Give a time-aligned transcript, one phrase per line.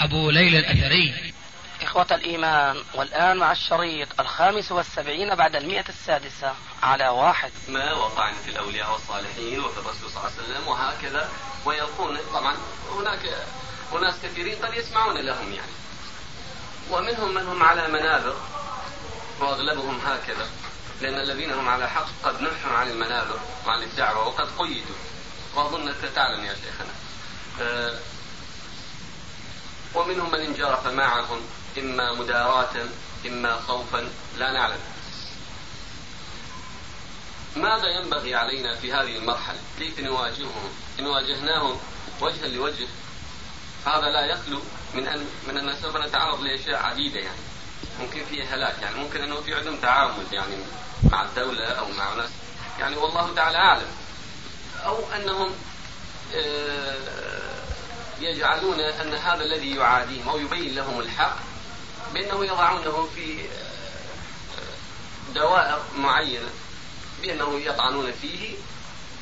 [0.00, 1.34] أبو ليلى الأثري.
[1.82, 7.50] إخوة الإيمان والآن مع الشريط الخامس والسبعين بعد المئة السادسة على واحد.
[7.68, 11.30] ما وقع في الأولياء والصالحين وفي الرسول صلى الله عليه وسلم وهكذا
[11.64, 12.56] ويلقون طبعا
[12.92, 13.20] هناك
[13.92, 15.72] أناس كثيرين قد يسمعون لهم يعني.
[16.90, 18.36] ومنهم من هم على منابر
[19.40, 20.46] وأغلبهم هكذا
[21.00, 24.96] لأن الذين هم على حق قد نحوا عن المنابر وعن الدعوة وقد قيدوا.
[25.54, 26.94] وأظنك تعلم يا شيخنا.
[27.60, 27.98] آه،
[29.94, 31.40] ومنهم من انجرف معهم
[31.78, 32.74] إما مداراة
[33.26, 34.08] إما خوفا
[34.38, 34.80] لا نعلم.
[37.56, 41.78] ماذا ينبغي علينا في هذه المرحلة؟ كيف نواجههم؟ إن واجهناهم
[42.20, 42.86] وجها لوجه
[43.86, 44.60] هذا لا يخلو
[44.94, 47.38] من أن من أن سوف نتعرض لأشياء عديدة يعني.
[48.00, 50.56] ممكن فيه هلاك يعني ممكن أنه في عدم تعامل يعني
[51.10, 52.30] مع الدولة أو مع ناس.
[52.78, 53.88] يعني والله تعالى أعلم.
[54.84, 55.50] أو أنهم
[56.34, 57.43] آه،
[58.24, 61.36] يجعلون أن هذا الذي يعاديهم أو يبين لهم الحق
[62.14, 63.38] بأنه يضعونه في
[65.34, 66.48] دوائر معينة
[67.22, 68.54] بأنه يطعنون فيه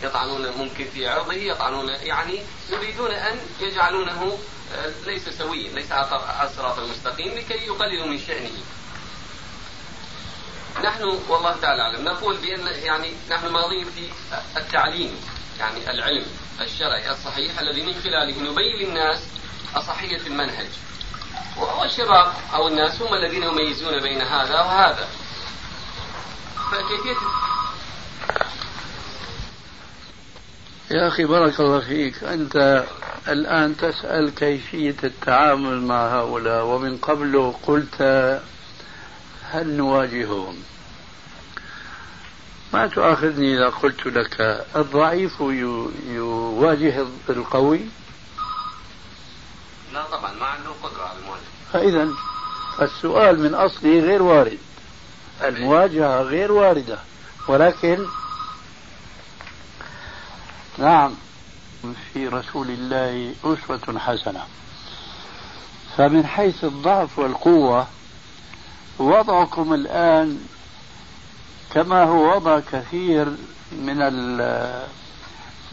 [0.03, 4.39] يطعنون ممكن في عرضه يطعنون يعني يريدون أن يجعلونه
[5.06, 8.50] ليس سويا ليس على الصراط المستقيم لكي يقللوا من شأنه.
[10.84, 14.11] نحن والله تعالى أعلم نقول بأن يعني نحن ماضين في
[14.56, 15.20] التعليم
[15.59, 16.27] يعني العلم.
[16.61, 19.19] الشرعي الصحيح الذي من خلاله نبين للناس
[19.75, 20.69] أصحية المنهج.
[21.81, 25.09] والشباب أو الناس هم الذين يميزون بين هذا وهذا.
[26.72, 27.17] فكيفية
[30.91, 32.25] يا أخي بارك الله فيك.
[32.25, 32.84] أنت
[33.28, 38.03] الآن تسأل كيفية التعامل مع هؤلاء ومن قبل قلت
[39.50, 40.62] هل نواجههم؟
[42.72, 45.41] ما تؤاخذني إذا قلت لك الضعيف
[46.09, 47.81] يواجه القوي؟
[49.93, 51.43] لا طبعا ما عنده قدرة على المواجهة.
[51.72, 52.09] فإذا
[52.82, 54.59] السؤال من أصله غير وارد.
[55.43, 56.99] المواجهة غير واردة
[57.49, 58.06] ولكن
[60.78, 61.15] نعم
[62.12, 64.43] في رسول الله أسوة حسنة.
[65.97, 67.87] فمن حيث الضعف والقوة
[68.99, 70.47] وضعكم الآن
[71.75, 73.37] كما هو وضع كثير
[73.72, 73.97] من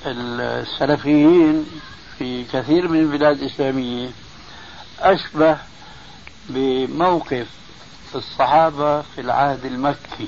[0.05, 1.65] السلفيين
[2.17, 4.09] في كثير من البلاد الإسلامية
[4.99, 5.57] أشبه
[6.49, 7.47] بموقف
[8.15, 10.27] الصحابة في العهد المكي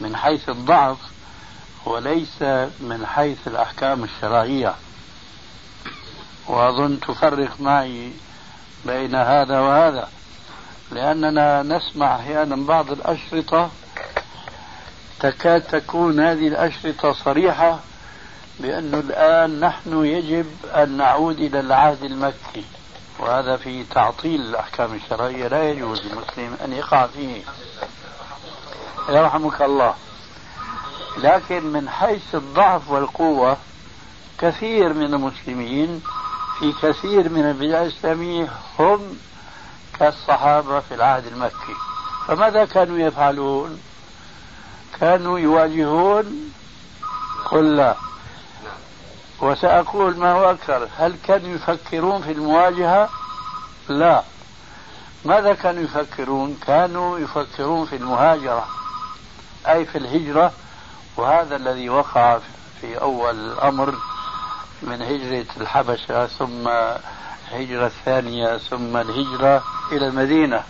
[0.00, 0.98] من حيث الضعف
[1.86, 2.42] وليس
[2.80, 4.74] من حيث الأحكام الشرعية.
[6.46, 8.12] وأظن تفرق معي
[8.86, 10.08] بين هذا وهذا
[10.92, 13.70] لأننا نسمع أحيانا بعض الأشرطة
[15.20, 17.78] تكاد تكون هذه الأشرطة صريحة
[18.60, 22.64] بأنه الآن نحن يجب أن نعود إلى العهد المكي
[23.18, 27.42] وهذا في تعطيل الأحكام الشرعية لا يجوز للمسلم أن يقع فيه.
[29.08, 29.94] يرحمك الله.
[31.18, 33.56] لكن من حيث الضعف والقوة
[34.38, 36.02] كثير من المسلمين
[36.58, 38.48] في كثير من البلاد الإسلامية
[38.78, 39.18] هم
[39.98, 41.74] كالصحابة في العهد المكي.
[42.28, 43.80] فماذا كانوا يفعلون؟
[45.00, 46.52] كانوا يواجهون
[47.44, 47.96] قل لا.
[49.40, 53.08] وسأقول ما هو أكثر هل كانوا يفكرون في المواجهة؟
[53.88, 54.22] لا.
[55.24, 58.66] ماذا كانوا يفكرون؟ كانوا يفكرون في المهاجرة
[59.68, 60.52] أي في الهجرة
[61.16, 62.38] وهذا الذي وقع
[62.80, 63.94] في أول الأمر
[64.82, 66.68] من هجرة الحبشة ثم
[67.52, 70.62] الهجرة الثانية ثم الهجرة إلى المدينة.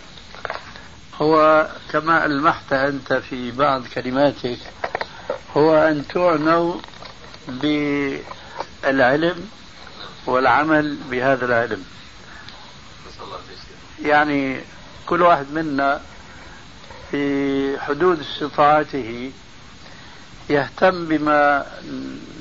[1.21, 4.57] هو كما ألمحت أنت في بعض كلماتك
[5.57, 6.75] هو أن تعنوا
[7.47, 9.49] بالعلم
[10.25, 11.85] والعمل بهذا العلم.
[14.01, 14.61] يعني
[15.05, 16.01] كل واحد منا
[17.11, 19.31] في حدود استطاعته
[20.49, 21.65] يهتم بما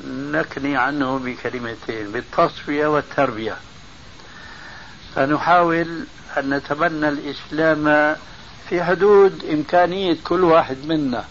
[0.06, 3.56] نكني عنه بكلمتين بالتصفية والتربية.
[5.14, 6.06] فنحاول
[6.37, 8.17] أن نتبنى الإسلام
[8.69, 11.25] في حدود إمكانية كل واحد منا.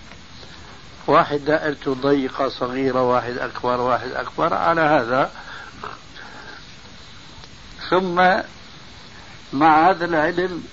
[1.07, 5.31] واحد دائرته ضيقة صغيرة واحد أكبر واحد أكبر على هذا.
[7.89, 8.15] ثم
[9.53, 10.63] مع هذا العلم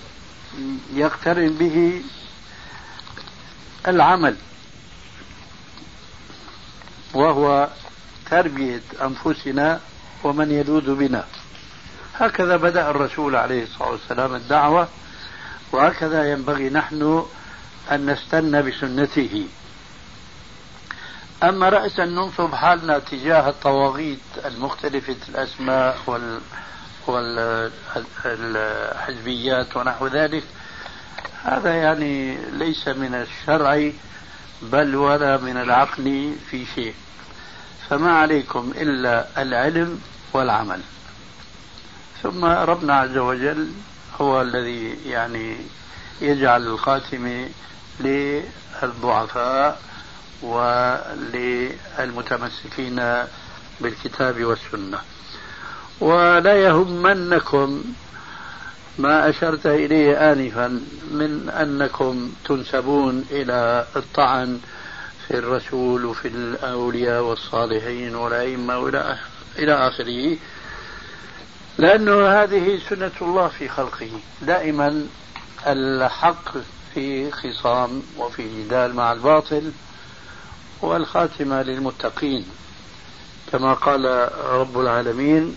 [0.93, 2.01] يقترن به
[3.87, 4.35] العمل
[7.13, 7.69] وهو
[8.31, 9.79] تربية أنفسنا
[10.23, 11.25] ومن يلوذ بنا.
[12.15, 14.87] هكذا بدأ الرسول عليه الصلاة والسلام الدعوة
[15.73, 17.25] وهكذا ينبغي نحن
[17.91, 19.47] أن نستنى بسنته.
[21.43, 26.39] أما رأسا ننصب حالنا تجاه الطواغيت المختلفة الأسماء وال
[28.27, 30.43] والحزبيات ونحو ذلك
[31.43, 33.91] هذا يعني ليس من الشرع
[34.61, 36.93] بل ولا من العقل في شيء.
[37.89, 40.01] فما عليكم إلا العلم
[40.33, 40.81] والعمل.
[42.23, 43.71] ثم ربنا عز وجل
[44.21, 45.57] هو الذي يعني
[46.21, 47.47] يجعل الخاتم
[47.99, 49.81] للضعفاء
[51.97, 53.23] وللمتمسكين
[53.81, 54.99] بالكتاب والسنة.
[55.99, 57.83] ولا يهمنكم
[58.97, 60.67] ما أشرت إليه آنفا
[61.11, 64.59] من أنكم تنسبون إلى الطعن
[65.27, 68.77] في الرسول وفي الأولياء والصالحين والأئمة
[69.59, 70.37] إلى آخره.
[71.77, 74.09] لأنه هذه سنة الله في خلقه.
[74.41, 75.07] دائما
[75.67, 76.57] الحق
[76.93, 79.71] في خصام وفي جدال مع الباطل
[80.81, 82.45] والخاتمة للمتقين.
[83.51, 85.55] كما قال رب العالمين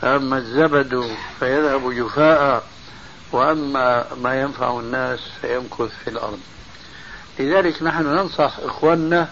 [0.00, 1.10] فأما الزبد
[1.40, 2.64] فيذهب جفاء
[3.32, 6.40] وأما ما ينفع الناس فيمكث في الأرض.
[7.38, 9.28] لذلك نحن ننصح إخواننا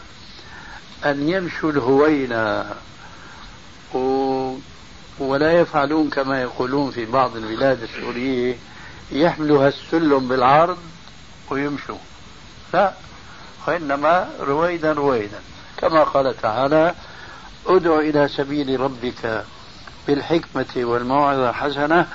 [1.04, 2.64] أن يمشوا الهوينة
[5.18, 8.56] ولا يفعلون كما يقولون في بعض البلاد السورية
[9.12, 10.78] يحملوا السلم بالعرض
[11.50, 11.98] ويمشوا.
[12.74, 12.92] لا
[13.68, 15.40] وإنما رويدا رويدا.
[15.76, 16.94] كما قال تعالى
[17.66, 19.44] ادع إلى سبيل ربك
[20.06, 22.06] بالحكمة والموعظة الحسنة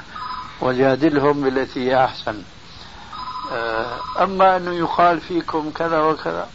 [0.62, 2.42] وجادلهم بالتي هي أحسن.
[3.52, 6.48] آه، أما أنه يقال فيكم كذا وكذا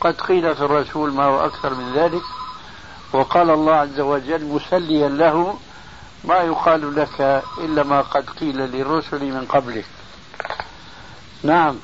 [0.00, 2.22] قد قيل في الرسول ما هو أكثر من ذلك
[3.12, 5.58] وقال الله عز وجل مسليا له
[6.26, 9.84] ما يقال لك إلا ما قد قيل للرسل من قبلك.
[11.42, 11.78] نعم.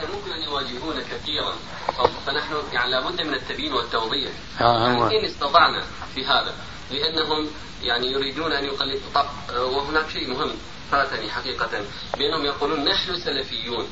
[0.00, 1.52] ممكن أن يواجهون كثيرا
[2.26, 4.30] فنحن يعني لابد من التبيين والتوضيح.
[4.60, 5.82] آه يعني إن استطعنا
[6.14, 6.54] في هذا؟
[6.90, 7.46] لأنهم
[7.82, 9.26] يعني يريدون أن يقلدوا طب
[9.56, 10.50] وهناك شيء مهم
[10.90, 11.70] فاتني حقيقة.
[12.18, 13.86] بأنهم يقولون نحن سلفيون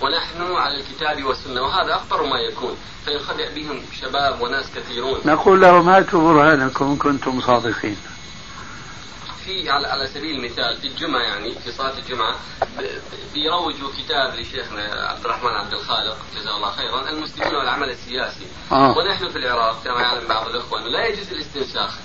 [0.00, 5.20] ونحن على الكتاب والسنة وهذا أخطر ما يكون فينخدع بهم شباب وناس كثيرون.
[5.24, 7.96] نقول لهم هاتوا برهانكم كنتم صادقين.
[9.46, 12.36] في على, على سبيل المثال في الجمعة يعني في صلاة الجمعة
[13.34, 18.46] بيروجوا كتاب لشيخنا عبد الرحمن عبد الخالق جزاه الله خيرا المسلمون والعمل السياسي.
[18.72, 18.98] آه.
[18.98, 21.98] ونحن في العراق كما يعلم بعض الأخوة أنه لا يجوز الاستنساخ.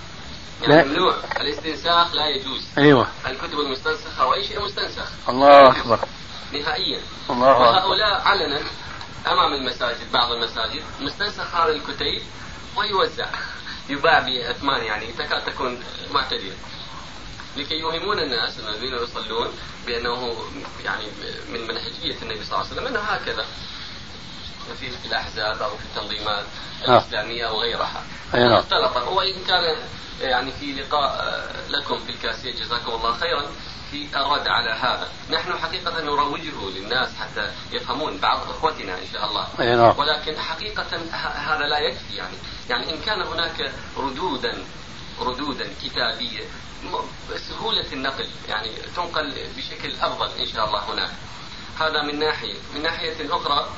[0.61, 0.89] يعني.
[0.89, 1.15] ممنوع.
[1.41, 2.67] الاستنساخ لا يجوز.
[2.77, 3.07] أيوه.
[3.27, 5.29] الكتب المستنسخة وأي شيء مستنسخ.
[5.29, 5.99] الله أكبر.
[6.53, 7.01] نهائيا.
[7.29, 8.61] الله وهؤلاء علنا
[9.27, 12.21] أمام المساجد بعض المساجد مستنسخ هذا الكتيب
[12.77, 13.29] ويوزع.
[13.89, 15.83] يباع بأثمان يعني تكاد تكون
[16.13, 16.55] معتدله
[17.57, 19.47] لكي يوهمون الناس الذين يصلون
[19.85, 20.35] بأنه
[20.85, 21.05] يعني
[21.49, 23.45] من منهجية النبي صلى الله عليه وسلم أنه هكذا
[24.79, 26.45] في الأحزاب أو في التنظيمات
[26.87, 26.97] آه.
[26.97, 28.03] الإسلامية أو غيرها
[28.33, 28.53] نعم.
[28.53, 29.77] اختلط وإن كان
[30.21, 33.45] يعني في لقاء لكم في الكاسية جزاكم الله خيرا
[33.91, 39.47] في الرد على هذا نحن حقيقة نروجه للناس حتى يفهمون بعض إخوتنا إن شاء الله
[39.75, 39.99] نعم.
[39.99, 40.87] ولكن حقيقة
[41.35, 42.35] هذا لا يكفي يعني
[42.69, 44.63] يعني إن كان هناك ردودا
[45.23, 46.43] ردودا كتابية
[47.49, 51.11] سهولة النقل يعني تنقل بشكل أفضل إن شاء الله هناك.
[51.79, 52.53] هذا من ناحية.
[52.75, 53.69] من ناحية أخرى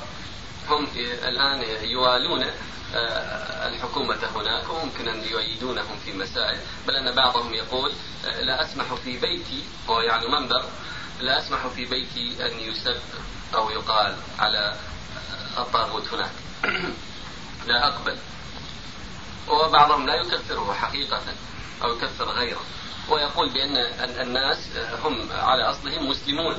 [0.70, 0.88] هم
[1.24, 2.44] الآن يوالون
[2.96, 6.58] آه، الحكومة هناك وممكن أن يؤيدونهم في مسائل.
[6.88, 7.92] بل أن بعضهم يقول
[8.26, 10.66] آه، لا أسمح في بيتي وهو يعني منبر
[11.20, 12.98] لا أسمح في بيتي أن يسب
[13.56, 14.76] أو يقال على
[15.58, 16.32] الطاغوت هناك.
[17.68, 18.18] لا أقبل.
[19.50, 21.22] وبعضهم لا يكفره حقيقة
[21.84, 22.62] أو يكفر غيره.
[23.10, 23.78] ويقول بأن
[24.22, 24.70] الناس
[25.04, 26.58] هم على أصلهم مسلمون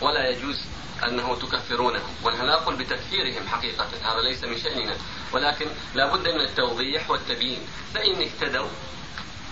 [0.00, 0.60] ولا يجوز
[1.06, 4.96] أنه تكفرونهم ونحن لا نقول بتكفيرهم حقيقة هذا ليس من شأننا.
[5.32, 7.66] ولكن لا بد من التوضيح والتبيين.
[7.94, 8.68] فإن اهتدوا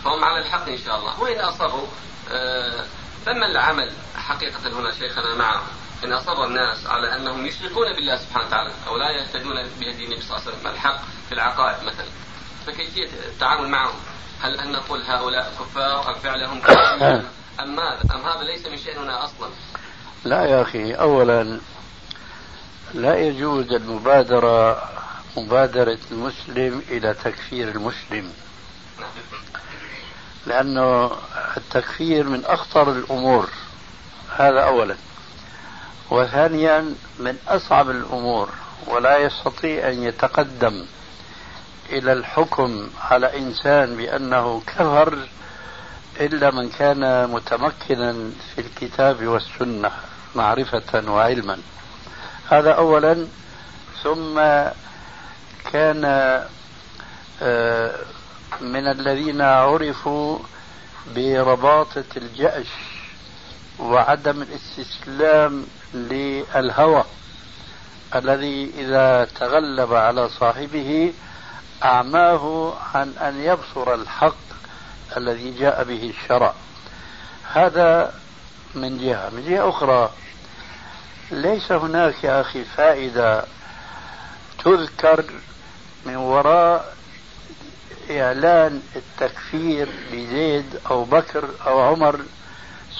[0.04, 1.20] فهم على الحق إن شاء الله.
[1.20, 1.86] وإن أصروا
[2.30, 2.84] آه،
[3.26, 5.66] فما العمل حقيقة هنا شيخنا معهم
[6.04, 10.36] إن أصر الناس على أنهم يشركون بالله سبحانه وتعالى أو لا يهتدون بهدي النبي صلى
[10.36, 12.06] الله عليه وسلم الحق في العقائد مثلا؟
[12.66, 13.94] فكيفية التعامل معهم؟
[14.40, 17.22] هل أن نقول هؤلاء كفار؟ أم فعلهم كفار؟
[17.60, 19.48] أم ماذا؟ أم هذا ليس من شأننا أصلا؟
[20.24, 21.60] لا يا أخي أولا
[22.94, 24.82] لا يجوز المبادرة
[25.36, 28.32] مبادرة المسلم إلى تكفير المسلم.
[30.46, 31.10] لأنه
[31.56, 33.48] التكفير من أخطر الأمور.
[34.36, 34.96] هذا أولا.
[36.10, 38.48] وثانيا من أصعب الأمور
[38.86, 40.86] ولا يستطيع أن يتقدم.
[41.92, 45.18] إلى الحكم على إنسان بأنه كفر
[46.20, 48.12] إلا من كان متمكنا
[48.54, 49.90] في الكتاب والسنة
[50.34, 51.58] معرفة وعلما.
[52.48, 53.26] هذا أولا.
[54.02, 54.40] ثم
[55.72, 56.04] كان
[57.42, 57.94] آه،
[58.60, 60.38] من الذين عرفوا
[61.16, 62.66] برباطة الجأش
[63.78, 67.04] وعدم الاستسلام للهوى
[68.14, 71.12] الذي إذا تغلب على صاحبه
[71.84, 74.36] أعماه عن أن يبصر الحق
[75.16, 76.54] الذي جاء به الشرع.
[77.52, 78.14] هذا
[78.74, 79.30] من جهة.
[79.30, 80.10] من جهة أخرى
[81.30, 83.44] ليس هناك يا أخي فائدة
[84.64, 85.24] تذكر
[86.06, 86.96] من وراء
[88.10, 92.20] إعلان التكفير بزيد أو بكر أو عمر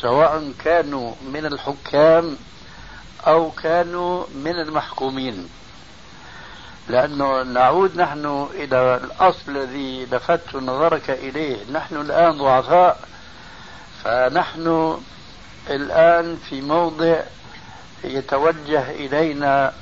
[0.00, 2.36] سواء كانوا من الحكام
[3.26, 5.48] أو كانوا من المحكومين.
[6.88, 11.56] لأنه نعود نحن إلى الأصل الذي لفت نظرك إليه.
[11.72, 12.98] نحن الآن ضعفاء
[14.04, 14.98] فنحن
[15.70, 17.20] الآن في موضع
[18.04, 19.72] يتوجه إلينا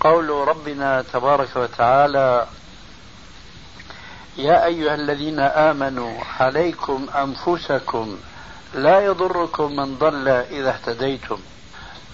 [0.00, 2.46] قول ربنا تبارك وتعالى
[4.36, 8.18] يا أيها الذين آمنوا عليكم أنفسكم
[8.74, 11.38] لا يضركم من ضل إذا اهتديتم.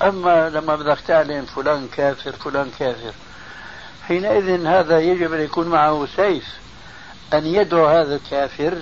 [0.03, 3.13] أما لما بدك تعلن فلان كافر فلان كافر.
[4.09, 6.45] حينئذ هذا يجب أن يكون معه سيف
[7.35, 8.79] أن يدعو هذا الكافر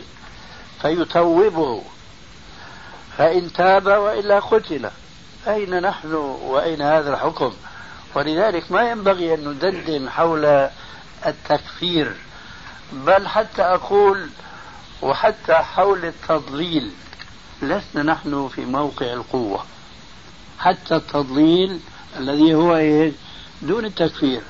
[0.83, 1.83] فيتوبه.
[3.19, 4.91] فإن تاب وإلا قتل
[5.49, 7.53] أين نحن وأين هذا الحكم؟
[8.15, 10.69] ولذلك ما ينبغي أن ندندن حول
[11.27, 12.17] التكفير
[12.93, 14.29] بل حتى أقول
[15.03, 16.91] وحتى حول التضليل
[17.63, 19.65] لسنا نحن في موقع القوة.
[20.59, 21.81] حتى التضليل
[22.17, 23.13] الذي هو إيه؟
[23.63, 24.43] دون التكفير.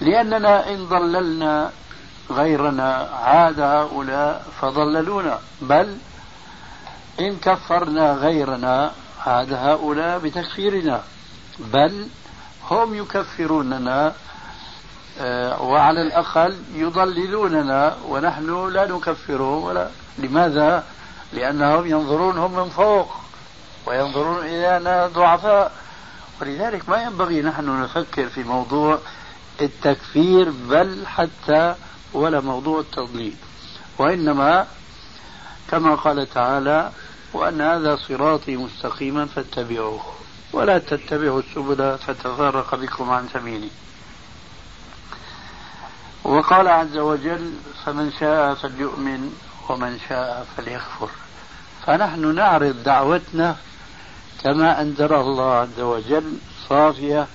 [0.00, 1.70] لأننا إن ضللنا
[2.30, 5.38] غيرنا عاد هؤلاء فضللونا.
[5.60, 5.96] بل
[7.20, 8.92] إن كفرنا غيرنا
[9.26, 11.02] عاد هؤلاء بتكفيرنا.
[11.58, 12.06] بل
[12.70, 14.12] هم يكفروننا
[15.20, 19.64] آه، وعلى الأقل يضللوننا ونحن لا نكفرهم.
[19.64, 19.88] ولا
[20.18, 20.84] لماذا؟
[21.32, 23.08] لأنهم ينظرون هم من فوق
[23.86, 25.72] وينظرون إلينا ضعفاء.
[26.40, 28.98] ولذلك ما ينبغي نحن نفكر في موضوع
[29.60, 31.74] التكفير بل حتى
[32.12, 33.36] ولا موضوع التضليل.
[33.98, 34.66] وإنما
[35.70, 36.90] كما قال تعالى
[37.32, 40.02] وأن هذا صراطي مستقيما فاتبعوه
[40.52, 43.70] ولا تتبعوا السبل فتفرق بكم عن سبيلي.
[46.24, 47.52] وقال عز وجل
[47.84, 49.34] فمن شاء فليؤمن
[49.68, 51.08] ومن شاء فليكفر.
[51.86, 53.56] فنحن نعرض دعوتنا
[54.44, 56.38] كما أنزل الله عز وجل
[56.68, 57.26] صافية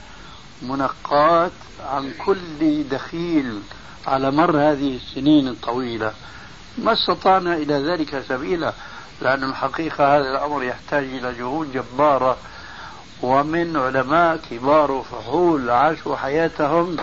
[0.62, 1.52] منقاة
[1.86, 3.62] عن كل دخيل
[4.08, 6.14] على مر هذه السنين الطويلة.
[6.78, 8.74] ما استطعنا إلى ذلك سبيلا
[9.22, 12.38] لأن الحقيقة هذا الأمر يحتاج إلى جهود جبارة.
[13.22, 16.98] ومن علماء كبار وفحول عاشوا حياتهم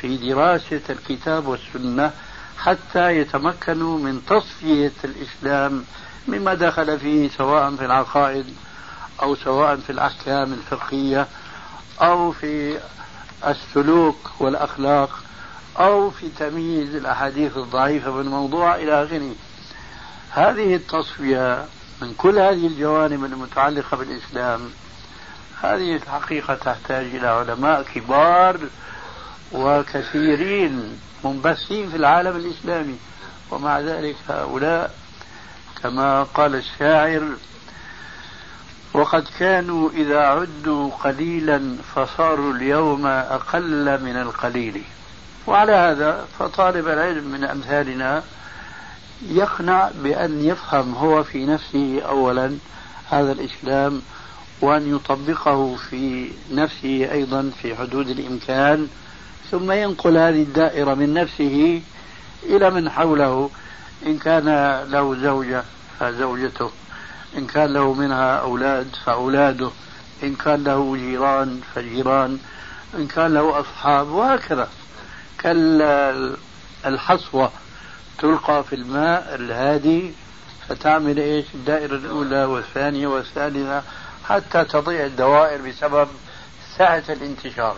[0.00, 2.10] في دراسة الكتاب والسنة
[2.58, 5.84] حتى يتمكنوا من تصفية الإسلام
[6.28, 8.46] مما دخل فيه سواء في العقائد
[9.22, 11.26] أو سواء في الأحكام الفقهية
[12.02, 12.78] أو في
[13.46, 15.22] السلوك والأخلاق
[15.78, 19.34] أو في تمييز الأحاديث الضعيفة بالموضوع إلى آخره.
[20.30, 21.66] هذه التصفية
[22.02, 24.70] من كل هذه الجوانب المتعلقة بالإسلام
[25.62, 28.58] هذه الحقيقة تحتاج إلى علماء كبار
[29.52, 32.96] وكثيرين منبثين في العالم الإسلامي
[33.50, 34.94] ومع ذلك هؤلاء
[35.82, 37.36] كما قال الشاعر
[38.96, 44.82] وقد كانوا إذا عدوا قليلا فصاروا اليوم أقل من القليل.
[45.46, 48.22] وعلى هذا فطالب العلم من أمثالنا
[49.28, 52.56] يقنع بأن يفهم هو في نفسه أولا
[53.10, 54.02] هذا الإسلام
[54.60, 58.88] وأن يطبقه في نفسه أيضا في حدود الإمكان
[59.50, 61.82] ثم ينقل هذه الدائرة من نفسه
[62.42, 63.50] إلى من حوله
[64.06, 64.44] إن كان
[64.90, 65.64] له زوجة
[66.00, 66.70] فزوجته.
[67.36, 69.70] إن كان له منها أولاد فأولاده
[70.22, 72.38] إن كان له جيران فجيران
[72.94, 74.68] إن كان له أصحاب وهكذا.
[76.82, 77.50] كالحصوة
[78.18, 80.12] تلقى في الماء الهادي
[80.68, 83.82] فتعمل إيش؟ الدائرة الأولى والثانية والثالثة
[84.28, 86.08] حتى تضيع الدوائر بسبب
[86.78, 87.76] سعة الانتشار.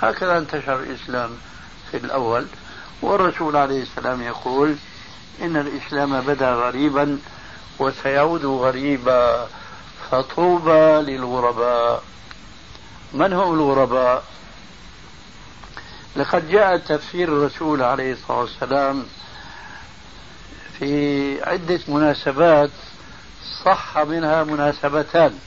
[0.00, 1.30] هكذا انتشر الإسلام
[1.90, 2.46] في الأول.
[3.02, 4.76] والرسول عليه السلام يقول
[5.42, 7.18] إن الإسلام بدأ غريبا
[7.78, 9.46] وسيعود غريبا
[10.10, 12.02] فطوبى للغرباء.
[13.14, 14.24] من هم الغرباء؟
[16.16, 19.04] لقد جاء تفسير الرسول عليه الصلاة والسلام
[20.78, 22.70] في عدة مناسبات
[23.64, 25.38] صح منها مناسبتان.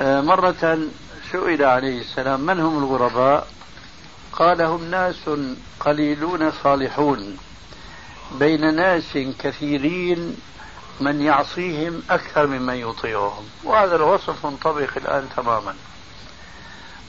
[0.00, 0.78] آه، مرة
[1.32, 3.48] سئل عليه السلام من هم الغرباء؟
[4.32, 5.30] قال هم ناس
[5.80, 7.38] قليلون صالحون.
[8.32, 10.36] بين ناس كثيرين
[11.00, 13.44] من يعصيهم أكثر ممن يطيعهم.
[13.64, 15.74] وهذا الوصف منطبق الآن تماما.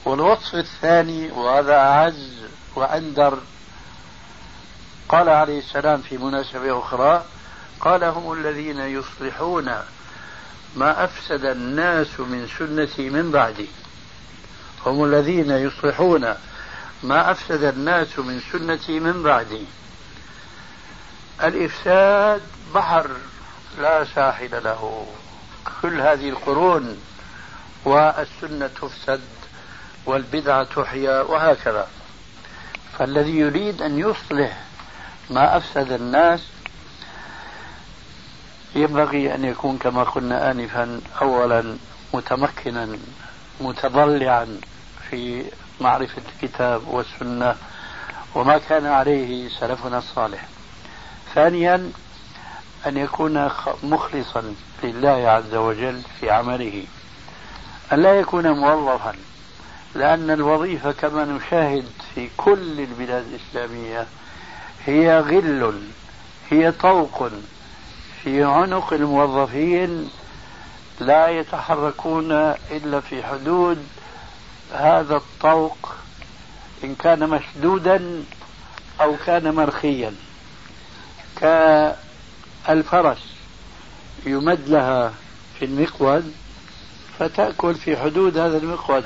[0.04, 2.32] والوصف الثاني وهذا أعز
[2.74, 3.38] وأندر
[5.08, 7.24] قال عليه السلام في مناسبة أخرى
[7.80, 9.64] قال هم الذين يصلحون
[10.76, 13.68] ما أفسد الناس من سنتي من بعدي.
[14.86, 16.34] هم الذين يصلحون
[17.02, 19.64] ما أفسد الناس من سنتي من بعدي.
[21.42, 22.42] الإفساد
[22.74, 23.10] بحر
[23.78, 25.06] لا ساحل له.
[25.82, 26.98] كل هذه القرون
[27.84, 29.20] والسنة تفسد
[30.06, 31.88] والبدعة تحيا وهكذا.
[32.98, 34.60] فالذي يريد أن يصلح
[35.30, 36.40] ما أفسد الناس
[38.74, 41.76] ينبغي أن يكون كما قلنا آنفا أولا
[42.14, 42.98] متمكنا
[43.60, 44.60] متضلعا
[45.10, 45.44] في
[45.80, 47.56] معرفة الكتاب والسنة
[48.34, 50.48] وما كان عليه سلفنا الصالح.
[51.38, 51.92] ثانيا
[52.86, 53.50] أن يكون
[53.82, 54.54] مخلصا
[54.84, 56.84] لله عز وجل في عمله.
[57.92, 59.14] أن لا يكون موظفا
[59.94, 64.06] لأن الوظيفة كما نشاهد في كل البلاد الإسلامية
[64.86, 65.82] هي غل
[66.50, 67.28] هي طوق
[68.22, 70.10] في عنق الموظفين
[71.00, 72.32] لا يتحركون
[72.70, 73.86] إلا في حدود
[74.72, 75.94] هذا الطوق
[76.84, 78.24] إن كان مشدودا
[79.00, 80.14] أو كان مرخيا.
[81.40, 83.18] كالفرس
[84.26, 85.12] يمد لها
[85.58, 86.32] في المقود
[87.18, 89.04] فتأكل في حدود هذا المقود.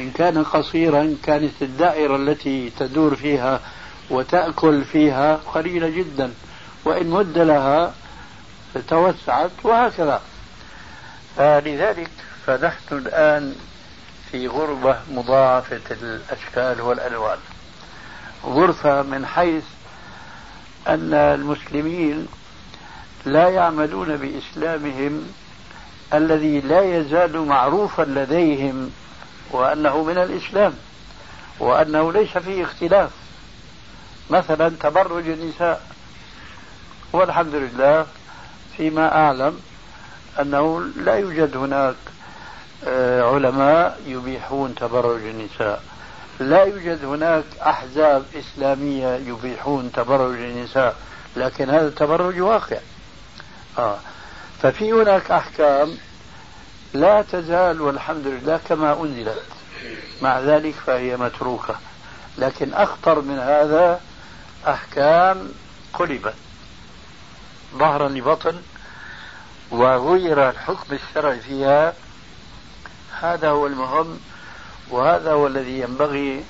[0.00, 3.60] إن كان قصيرا كانت الدائرة التي تدور فيها
[4.10, 6.32] وتأكل فيها قليلة جدا.
[6.84, 7.94] وإن مد لها
[8.88, 10.22] توسعت وهكذا.
[11.36, 12.10] فلذلك
[12.46, 13.54] فنحن الآن
[14.30, 17.38] في غربة مضاعفة الأشكال والألوان.
[18.44, 19.64] غرفة من حيث
[20.88, 22.26] أن المسلمين
[23.26, 25.32] لا يعملون بإسلامهم
[26.14, 28.90] الذي لا يزال معروفا لديهم
[29.50, 30.74] وأنه من الإسلام
[31.58, 33.10] وأنه ليس فيه اختلاف.
[34.30, 35.86] مثلا تبرج النساء.
[37.12, 38.06] والحمد لله
[38.76, 39.60] فيما أعلم
[40.40, 41.94] أنه لا يوجد هناك
[42.86, 45.82] آه، علماء يبيحون تبرج النساء.
[46.40, 50.96] لا يوجد هناك أحزاب إسلامية يبيحون تبرج النساء
[51.36, 52.78] لكن هذا التبرج واقع.
[53.78, 53.98] آه.
[54.62, 55.98] ففي هناك أحكام
[56.94, 59.42] لا تزال والحمد لله كما أنزلت.
[60.22, 61.76] مع ذلك فهي متروكة.
[62.38, 64.00] لكن أخطر من هذا
[64.68, 65.48] أحكام
[65.92, 66.34] قلبت
[67.74, 68.56] ظهرا لبطن
[69.70, 71.94] وغير الحكم الشرعي فيها.
[73.20, 74.20] هذا هو المهم.
[74.90, 76.44] وهذا هو الذي ينبغي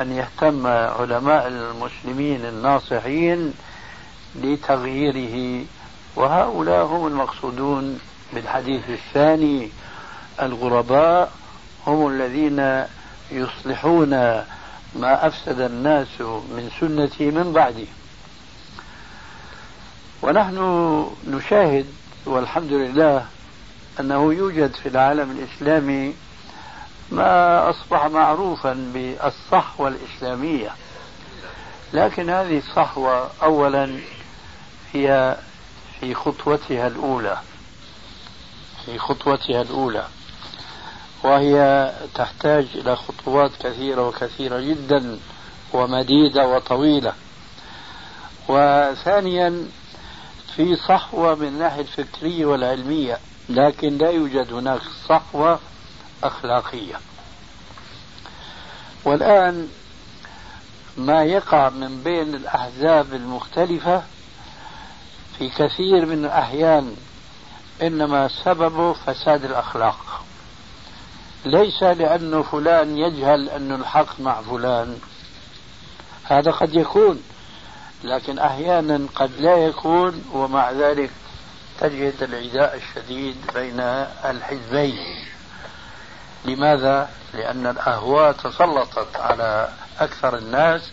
[0.00, 3.54] أن يهتم علماء المسلمين الناصحين
[4.36, 5.64] لتغييره.
[6.16, 8.00] وهؤلاء هم المقصودون
[8.32, 9.70] بالحديث الثاني.
[10.42, 11.32] الغرباء
[11.86, 12.84] هم الذين
[13.30, 14.10] يصلحون
[14.94, 17.86] ما أفسد الناس من سنتي من بعدي.
[20.22, 20.58] ونحن
[21.26, 21.86] نشاهد
[22.26, 23.26] والحمد لله
[24.00, 26.14] أنه يوجد في العالم الإسلامي
[27.10, 30.70] ما أصبح معروفا بالصحوة الإسلامية.
[31.92, 34.00] لكن هذه الصحوة أولا
[34.92, 35.36] هي
[36.00, 37.38] في خطوتها الأولى
[38.86, 40.06] في خطوتها الأولى
[41.24, 45.18] وهي تحتاج إلى خطوات كثيرة وكثيرة جدا
[45.72, 47.12] ومديدة وطويلة.
[48.48, 49.68] وثانيا
[50.56, 53.18] في صحوة من الناحية الفكرية والعلمية
[53.48, 55.58] لكن لا يوجد هناك صحوة
[56.24, 57.00] أخلاقية
[59.04, 59.68] والآن
[60.96, 64.02] ما يقع من بين الأحزاب المختلفة
[65.38, 66.96] في كثير من الأحيان
[67.82, 70.24] إنما سببه فساد الأخلاق.
[71.44, 74.98] ليس لأنه فلان يجهل أن الحق مع فلان.
[76.24, 77.22] هذا قد يكون
[78.04, 81.10] لكن أحيانا قد لا يكون ومع ذلك
[81.80, 83.80] تجد العداء الشديد بين
[84.24, 84.96] الحزبين.
[86.44, 89.68] لماذا؟ لأن الأهواء تسلطت على
[90.00, 90.90] أكثر الناس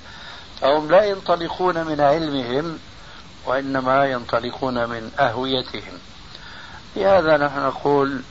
[0.62, 2.80] فهم لا ينطلقون من علمهم
[3.46, 5.94] وإنما ينطلقون من أهويتهم.
[6.96, 8.22] لهذا نحن نقول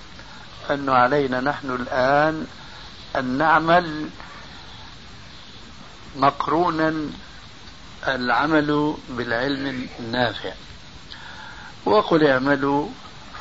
[0.71, 2.47] أنه علينا نحن الآن
[3.17, 4.09] أن نعمل
[6.17, 6.95] مقرونا
[8.09, 10.53] العمل بالعلم النافع.
[11.85, 12.89] وقل اعملوا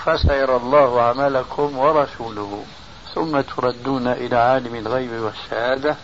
[0.05, 2.65] فسيرى الله عملكم ورسوله.
[3.15, 5.95] ثم تردون إلى عالم الغيب والشهادة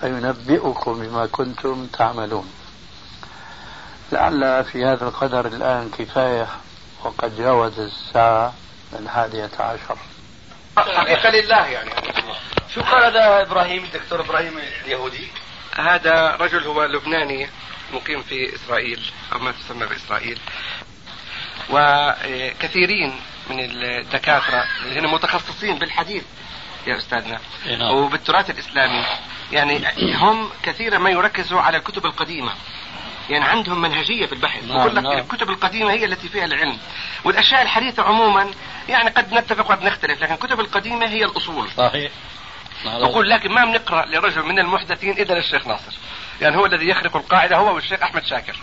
[0.00, 2.52] فينبئكم بما كنتم تعملون.
[4.12, 6.48] لعل في هذا القدر الآن كفاية
[7.04, 8.54] وقد جاوز الساعة
[8.98, 9.96] الحادية عشر.
[10.76, 11.90] حقيقة لله يعني.
[12.74, 15.26] شو قال هذا إبراهيم الدكتور إبراهيم اليهودي؟
[15.76, 17.48] هذا رجل هو لبناني
[17.92, 20.38] مقيم في إسرائيل أو ما تسمى بإسرائيل.
[21.70, 23.14] وكثيرين
[23.50, 26.24] من الدكاترة اللي هنا متخصصين بالحديث
[26.86, 27.40] يا أستاذنا.
[27.66, 27.94] نعم.
[27.94, 29.04] وبالتراث الإسلامي.
[29.52, 29.86] يعني
[30.16, 32.52] هم كثيرا ما يركزوا على الكتب القديمة.
[33.30, 35.18] يعني عندهم منهجية في البحث نعم، يقول لك نعم.
[35.18, 36.78] الكتب القديمة هي التي فيها العلم.
[37.24, 38.50] والأشياء الحديثة عموما
[38.88, 41.68] يعني قد نتفق وقد نختلف لكن الكتب القديمة هي الأصول.
[41.76, 42.12] صحيح.
[42.84, 45.92] بقول لكن ما بنقرأ لرجل من المحدثين إلا للشيخ ناصر.
[46.40, 48.56] يعني هو الذي يخرق القاعدة هو والشيخ أحمد شاكر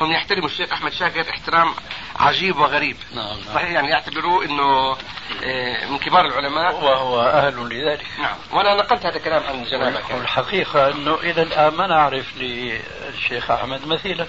[0.00, 1.74] هم يحترموا الشيخ أحمد شاكر احترام
[2.16, 3.36] عجيب وغريب نعم.
[3.54, 4.96] صحيح يعني يعتبروه إنه
[5.44, 10.10] آه، من كبار العلماء وهو أهل لذلك نعم وأنا نقلت هذا الكلام عن جنابك.
[10.10, 14.26] والحقيقة أنه إلى الآن ما نعرف للشيخ أحمد مثيلا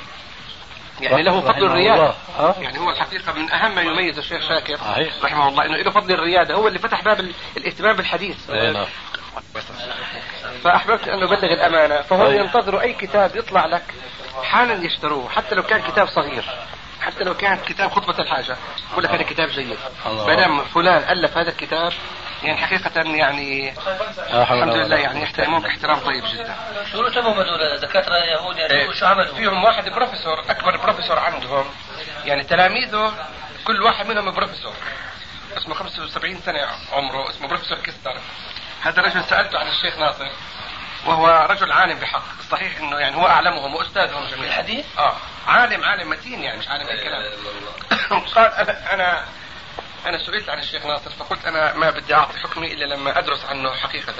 [1.01, 2.15] يعني له فضل الله.
[2.39, 2.55] آه.
[2.61, 5.13] يعني هو الحقيقة من أهم ما يميز الشيخ شاكر صحيح.
[5.23, 8.49] رحمه الله إنه له فضل الريادة هو اللي فتح باب ال- الاهتمام بالحديث
[9.37, 9.61] أي.
[10.63, 12.41] فأحببت أن أبلغ الأمانة فهم طيب.
[12.41, 13.83] ينتظروا أي كتاب يطلع لك
[14.43, 16.45] حالا يشتروه حتى لو كان كتاب صغير
[17.01, 18.57] حتى لو كان كتاب خطبة الحاجة
[18.91, 19.77] يقول لك هذا كتاب جيد.
[20.05, 21.93] ما دام فلان ألف هذا الكتاب
[22.43, 23.73] يعني حقيقة يعني
[24.33, 24.97] الحمد لله.
[24.97, 26.55] يعني يحترموك احترام طيب جدا
[26.91, 28.93] شو رتبهم هذول دكاترة يهود يعني إيه.
[28.93, 31.65] شو عملوا؟ فيهم واحد بروفيسور أكبر بروفيسور عندهم
[32.25, 33.13] يعني تلاميذه
[33.67, 34.73] كل واحد منهم بروفيسور
[35.57, 38.17] اسمه 75 سنة عمره اسمه بروفيسور كستر
[38.81, 40.27] هذا رجل سألته عن الشيخ ناصر
[41.05, 42.23] وهو رجل عالم بحق.
[42.51, 45.15] صحيح إنه يعني هو أعلمهم وأستاذهم جميعا الحديث؟ آه.
[45.47, 47.23] عالم عالم متين يعني مش عالم اي كلام
[48.35, 49.25] قال أنا أنا
[50.05, 53.75] أنا سئلت عن الشيخ ناصر فقلت أنا ما بدي أعطي حكمي إلا لما أدرس عنه
[53.75, 54.13] حقيقة.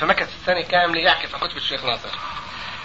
[0.00, 2.08] فمكث السنة كامله يحكي في كتب الشيخ ناصر.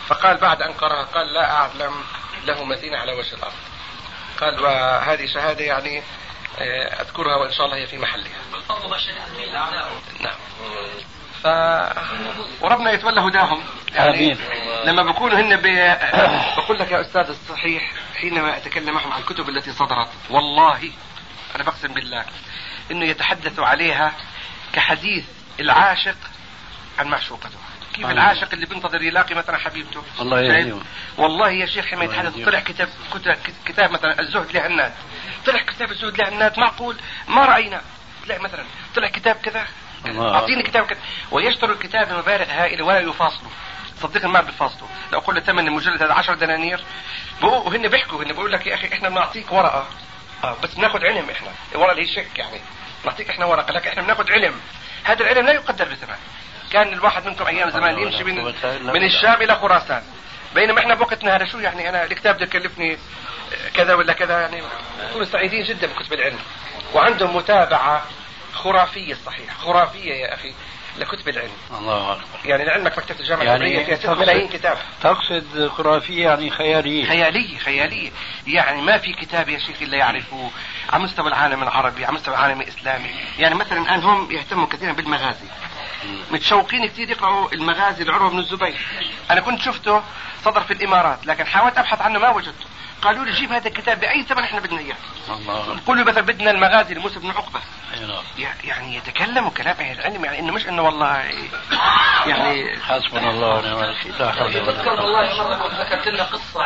[0.08, 2.04] فقال بعد أن قراها قال لا أعلم
[2.46, 3.54] له مثيل على وجه الأرض.
[4.42, 6.04] قال وهذه شهادة يعني
[6.60, 8.32] آه، أذكرها وإن شاء الله هي في محلها
[10.20, 10.36] نعم
[11.44, 11.48] ف
[12.62, 13.64] وربنا يتولى هداهم
[13.98, 14.38] آمين.
[14.86, 15.62] لما بكونوا هن.
[16.58, 20.92] بقول لك يا أستاذ الصحيح حينما أتكلم معهم عن الكتب التي صدرت والله
[21.56, 22.26] أنا بقسم بالله
[22.92, 24.14] إنه يتحدث عليها
[24.74, 25.26] كحديث
[25.60, 26.16] العاشق
[27.00, 27.58] عن معشوقته
[27.98, 28.18] كيف آمين.
[28.18, 30.04] العاشق اللي بينتظر يلاقي مثلا حبيبته.
[30.20, 30.84] الله؟ يهديهم.
[31.18, 32.46] والله يا شيخ يتحدث يهديهم.
[32.46, 32.90] طلع كتاب
[33.66, 34.94] كتاب, مثلا الزهد لهنات
[35.46, 36.96] طلع كتاب الزهد لهنات معقول؟
[37.28, 37.82] ما رأينا.
[38.24, 38.64] تلاقي مثلا
[38.96, 39.68] طلع كتاب كذا.
[40.06, 41.00] أعطيني كتاب كذا.
[41.32, 43.52] ويشتروا الكتاب بمبالغ هائله ولا يفاصلوا
[44.02, 46.84] صدقني ما بيفاصلوا لو قلنا ثمن المجلد هذا 10 دنانير.
[47.42, 49.88] وهن بيحكوا هن بيقول لك يا أخي إحنا بنعطيك ورقة.
[50.44, 51.50] آه بس بناخذ علم إحنا.
[51.76, 52.60] الورقه اللي هي شيك يعني؟
[53.06, 54.54] نعطيك إحنا ورقة لكن إحنا بناخذ علم.
[55.04, 56.16] هذا العلم لا يقدر بثمن
[56.72, 58.44] كان الواحد منكم أيام زمان يمشي من
[58.84, 60.04] من الشام إلى خراسان.
[60.56, 62.98] بينما إحنا بوقتنا هذا شو يعني؟ أنا الكتاب بده يكلفني
[63.74, 64.62] كذا ولا كذا يعني.
[65.10, 66.40] يكونوا سعيدين جدا بكتب العلم.
[66.94, 68.04] وعندهم متابعة
[68.54, 70.54] خرافية صحيح خرافية يا أخي
[70.98, 71.52] لكتب العلم.
[71.80, 72.26] الله أكبر.
[72.46, 74.78] يعني لعلمك مكتبه الجامعة يعني فيها 6 تقصد- ملايين كتاب.
[75.02, 77.06] تقصد خرافية يعني خيالية.
[77.06, 78.12] خيالية خيالية.
[78.48, 80.52] يعني ما في كتاب يا شيخ إلا يعرفه
[80.94, 83.10] على مستوى العالم العربي على مستوى العالم الإسلامي.
[83.40, 85.46] يعني مثلا الآن هم يهتموا كثيرا بالمغازي.
[86.32, 88.88] متشوقين كثير يقرأوا المغازي لعروة بن الزبير.
[89.32, 90.04] أنا كنت شفته
[90.46, 92.66] صدر في الإمارات لكن حاولت أبحث عنه ما وجدته.
[93.02, 94.96] قالوا لي جيب هذا الكتاب بأي ثمن إحنا بدنا إياه.
[95.30, 95.80] الله.
[95.88, 97.60] قولوا مثلا بدنا المغازي لموسى بن عقبة.
[97.94, 98.54] أي نعم.
[98.64, 101.24] يعني يتكلموا كلام أهل العلم يعني إنه مش إنه والله
[102.28, 104.14] يعني حسبنا الله ونعم الوكيل.
[104.20, 106.60] لا حول ولا تذكر قوة والله مرة كنت ذكرت لنا قصة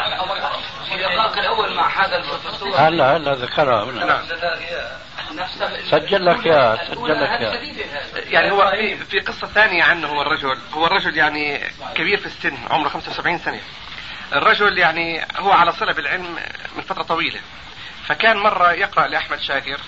[0.90, 2.76] في لقائك الأول مع هذا البروفيسور.
[2.76, 3.92] هلا هلا ذكرها.
[3.92, 4.22] نعم.
[5.92, 7.58] سجل لك إياها، سجل لك.
[7.58, 7.86] جديدة.
[8.16, 8.72] يعني هو
[9.10, 10.58] في, قصة ثانية عنه هو الرجل.
[10.74, 11.60] هو الرجل يعني
[11.96, 13.60] كبير في السن عمره 75 سنة.
[14.34, 16.36] الرجل يعني هو على صلة بالعلم
[16.76, 17.40] من فترة طويلة.
[18.08, 19.80] فكان مرة يقرأ لأحمد شاكر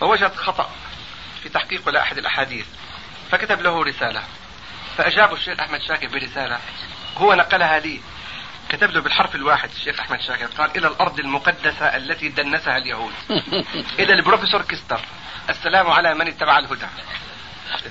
[0.00, 0.70] فوجد خطأ
[1.42, 2.66] في تحقيقه لأحد الأحاديث.
[3.30, 4.22] فكتب له رسالة.
[4.96, 6.58] فأجابه الشيخ أحمد شاكر برسالة.
[7.16, 8.00] هو نقلها لي.
[8.68, 13.12] كتب له بالحرف الواحد الشيخ أحمد شاكر قال إلى الأرض المقدسة التي دنسها اليهود.
[14.00, 15.00] إلى البروفيسور كيستر
[15.50, 16.86] السلام على من اتبع الهدى.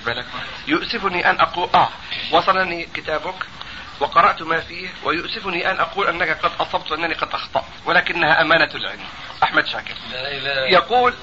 [0.06, 0.26] بالك
[0.68, 1.90] يؤسفني أن أقول آه
[2.32, 3.36] وصلني كتابك
[4.00, 9.06] وقرأت ما فيه ويؤسفني أن أقول أنك قد أصبت وأنني قد أخطأت ولكنها أمانة العلم.
[9.44, 9.96] أحمد شاكر.
[10.70, 11.14] يقول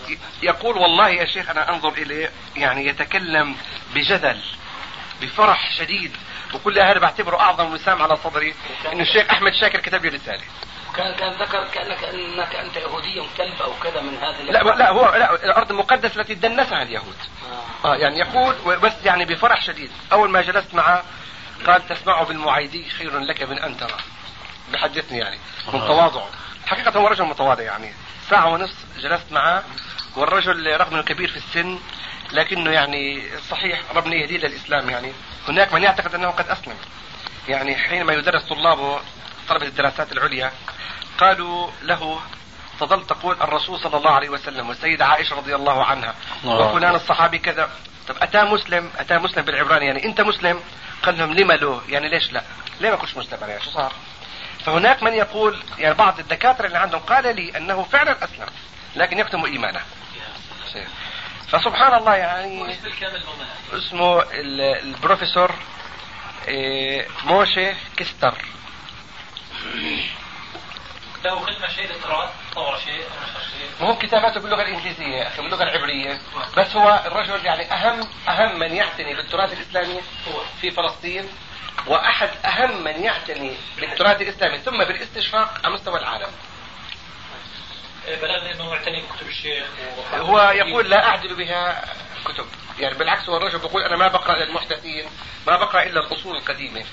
[0.43, 3.57] يقول والله يا شيخ أنا أنظر إليه يعني يتكلم
[3.95, 4.41] بجدل
[5.23, 6.17] بفرح شديد.
[6.55, 8.55] وكل هذا بعتبره أعظم وسام على صدري
[8.93, 10.43] إنه الشيخ أحمد شاكر كتب لي رسالة.
[10.97, 15.15] كان كان ذكر كانك إنك أنت يهودي كلب أو كذا من هذه لا لا هو
[15.15, 17.17] لا الأرض المقدسة التي دنسها اليهود.
[17.85, 17.93] آه.
[17.93, 19.91] آه يعني يقول بس يعني بفرح شديد.
[20.13, 21.03] أول ما جلست معه
[21.67, 23.97] قال تسمع بالمعيدي خير لك من أن ترى.
[24.73, 25.39] بحدثني يعني
[25.73, 26.29] من تواضعه
[26.67, 27.95] حقيقة هو رجل متواضع يعني.
[28.31, 29.63] ساعة ونصف جلست معه
[30.17, 31.79] والرجل رغم إنه كبير في السن
[32.33, 35.13] لكنه يعني صحيح ربنا يهديه للإسلام يعني.
[35.49, 36.75] هناك من يعتقد أنه قد أسلم.
[37.49, 39.01] يعني حينما يدرس طلابه
[39.49, 40.53] طلبة الدراسات العليا
[41.19, 42.21] قالوا له
[42.81, 47.71] تظل تقول الرسول صلى الله عليه وسلم والسيدة عائشة رضي الله عنها وفلان الصحابي كذا.
[48.09, 50.61] طب أتى مسلم؟ أتى مسلم بالعبراني يعني أنت مسلم؟
[51.03, 52.43] قال لهم لما له؟ يعني ليش لا؟
[52.81, 53.93] ليه ما كنتش مسلم يعني؟ شو صار؟
[54.65, 58.47] فهناك من يقول يعني بعض الدكاترة اللي عندهم قال لي أنه فعلا أسلم.
[58.97, 59.81] لكن يكتم إيمانه.
[61.49, 62.63] فسبحان الله يعني
[63.73, 65.55] اسمه البروفيسور
[66.49, 68.35] إيه، موشي كستر.
[71.25, 73.03] له خدمة شيء للتراث طور شيء
[73.81, 76.21] مو كتاباته باللغة الإنجليزية يا أخي باللغة العبرية.
[76.57, 80.01] بس هو الرجل يعني أهم أهم من يعتني بالتراث الإسلامي
[80.61, 81.29] في فلسطين
[81.87, 86.31] وأحد أهم من يعتني بالتراث الإسلامي ثم بالاستشراق على مستوى العالم.
[88.17, 89.65] بلغني إنه معتني بكتب الشيخ
[90.15, 91.85] هو يقول لا أعدل بها
[92.25, 92.47] كتب.
[92.79, 95.05] يعني بالعكس هو الرجل بيقول أنا ما بقرأ إلا المحدثين
[95.47, 96.85] ما بقرأ إلا الأصول القديمة.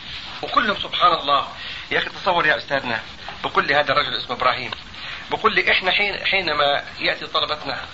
[0.42, 1.48] وكلهم سبحان الله.
[1.92, 3.02] يا أخي تصور يا أستاذنا
[3.44, 4.72] بقول لي هذا الرجل اسمه إبراهيم.
[5.32, 7.86] بقول لي إحنا حين حينما يأتي طلبتنا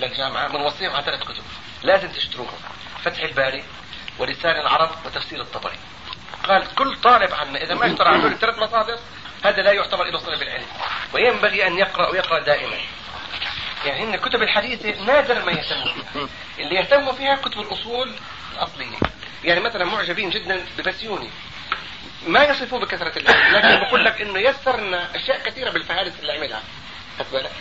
[0.00, 1.44] للجامعة بنوصيهم على ثلاث كتب
[1.82, 2.58] لازم تشتروهم.
[3.04, 3.64] فتح الباري
[4.18, 5.78] ولسان العرب وتفسير الطبري.
[6.48, 8.98] قال كل طالب عنا إذا ما اشترى هذول الثلاث مصادر
[9.44, 10.66] هذا لا يعتبر له صله بالعلم
[11.14, 12.76] وينبغي أن يقرأ ويقرأ دائما.
[13.84, 16.28] يعني هن الكتب الحديثه نادر ما يهتموا فيها.
[16.58, 18.12] اللي يهتموا فيها كتب الأصول
[18.52, 18.96] الأصلية.
[19.44, 21.30] يعني مثلا معجبين جدا ببسيوني.
[22.26, 26.62] ما يصفوه بكثرة العلم لكن بقول لك إنه يسر لنا أشياء كثيرة بالفهارس اللي عملها.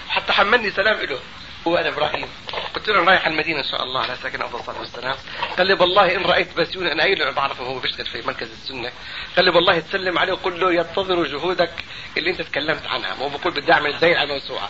[0.10, 1.20] حتى حملني سلام له
[1.70, 2.28] هو أنا إبراهيم.
[2.76, 5.16] قلت له رايح المدينة إن شاء الله على ساكن أفضل الصلاه والسلام.
[5.58, 8.92] قال لي والله إن رأيت بسيوني أنا قايل له بعرفه؟ هو بيشتغل في مركز السنة.
[9.36, 11.72] قال لي والله تسلم عليه وقل له ينتظر جهودك
[12.18, 13.14] اللي أنت تكلمت عنها.
[13.14, 14.70] هو بقول بدي اعمل الدين على موسوعه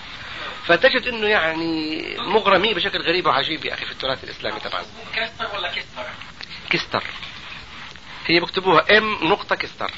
[0.66, 4.82] فتجد إنه يعني مغرمين بشكل غريب وعجيب يا أخي في التراث الإسلامي طبعا.
[5.16, 6.06] كستر ولا كستر؟
[6.70, 7.04] كستر
[8.26, 9.92] هي بكتبوها إم نقطة كستر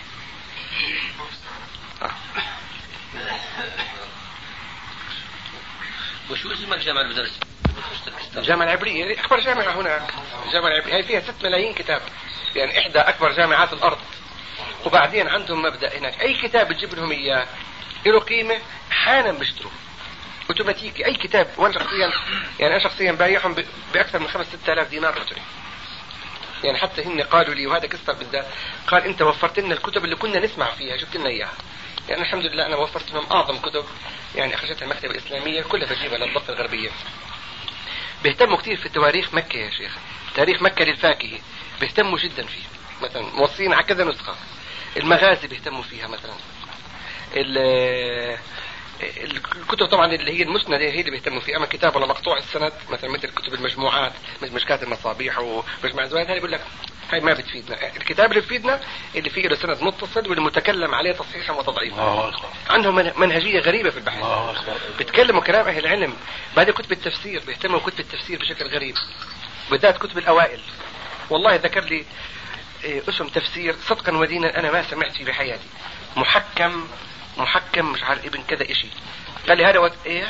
[2.02, 2.12] آه.
[6.32, 7.40] وشو اسم الجامعة اللي بدرس؟
[8.38, 10.14] الجامعة العبرية أكبر جامعة هناك
[10.46, 12.02] الجامعة العبرية هي فيها 6 ملايين كتاب.
[12.56, 13.98] يعني إحدى أكبر جامعات الأرض.
[14.86, 16.22] وبعدين عندهم مبدأ هناك.
[16.22, 17.48] أي كتاب بتجيب لهم إياه
[18.06, 18.58] له قيمة
[18.92, 19.72] حالا بيشتروه.
[20.50, 21.06] أوتوماتيكي.
[21.06, 21.48] أي كتاب.
[21.58, 22.12] وأنا شخصيا
[22.60, 23.56] يعني أنا شخصيا بايعهم
[23.94, 25.42] بأكثر من 5 6000 دينار رجلي
[26.64, 28.46] يعني حتى هن قالوا لي وهذا كسر بالذات
[28.88, 31.54] قال أنت وفرت لنا الكتب اللي كنا نسمع فيها جبت لنا إياها؟
[32.12, 33.86] يعني الحمد لله أنا وفرت لهم أعظم كتب
[34.36, 36.90] يعني أخرجتها المكتبة الإسلامية كلها بجيبها للضفة الغربية.
[38.24, 39.98] بيهتموا كثير في تواريخ مكة يا شيخ.
[40.36, 41.40] تاريخ مكة للفاكهة
[41.82, 42.64] بيهتموا جدا فيه.
[43.02, 44.36] مثلا موصين على كذا نسخة.
[44.98, 46.34] المغازي بيهتموا فيها مثلا.
[49.04, 51.58] الكتب طبعا اللي هي المسندة هي اللي بيهتموا فيها.
[51.58, 56.36] أما كتاب ولا مقطوع السند مثلا مثل كتب المجموعات مثل مشكات المصابيح ومجمع الزوايد هذه
[56.36, 56.62] بيقول لك
[57.12, 57.96] هاي ما بتفيدنا.
[57.96, 58.82] الكتاب اللي بفيدنا
[59.16, 62.32] اللي فيه له سند متصل والمتكلم عليه تصحيحا وتضعيفا.
[62.70, 64.24] عندهم منهجية غريبة في البحث.
[64.98, 66.14] بيتكلموا كلام أهل العلم.
[66.58, 68.96] بعدين كتب التفسير بيهتموا بكتب التفسير بشكل غريب.
[69.72, 70.60] بالذات كتب الأوائل.
[71.30, 72.06] والله ذكر لي
[72.84, 75.68] إيه، اسم تفسير صدقا ودينا أنا ما سمعت فيه بحياتي.
[76.16, 76.88] محكم
[77.38, 78.88] محكم مش عارف ابن كذا إشي.
[79.48, 80.28] قال لي هذا وقت إيه؟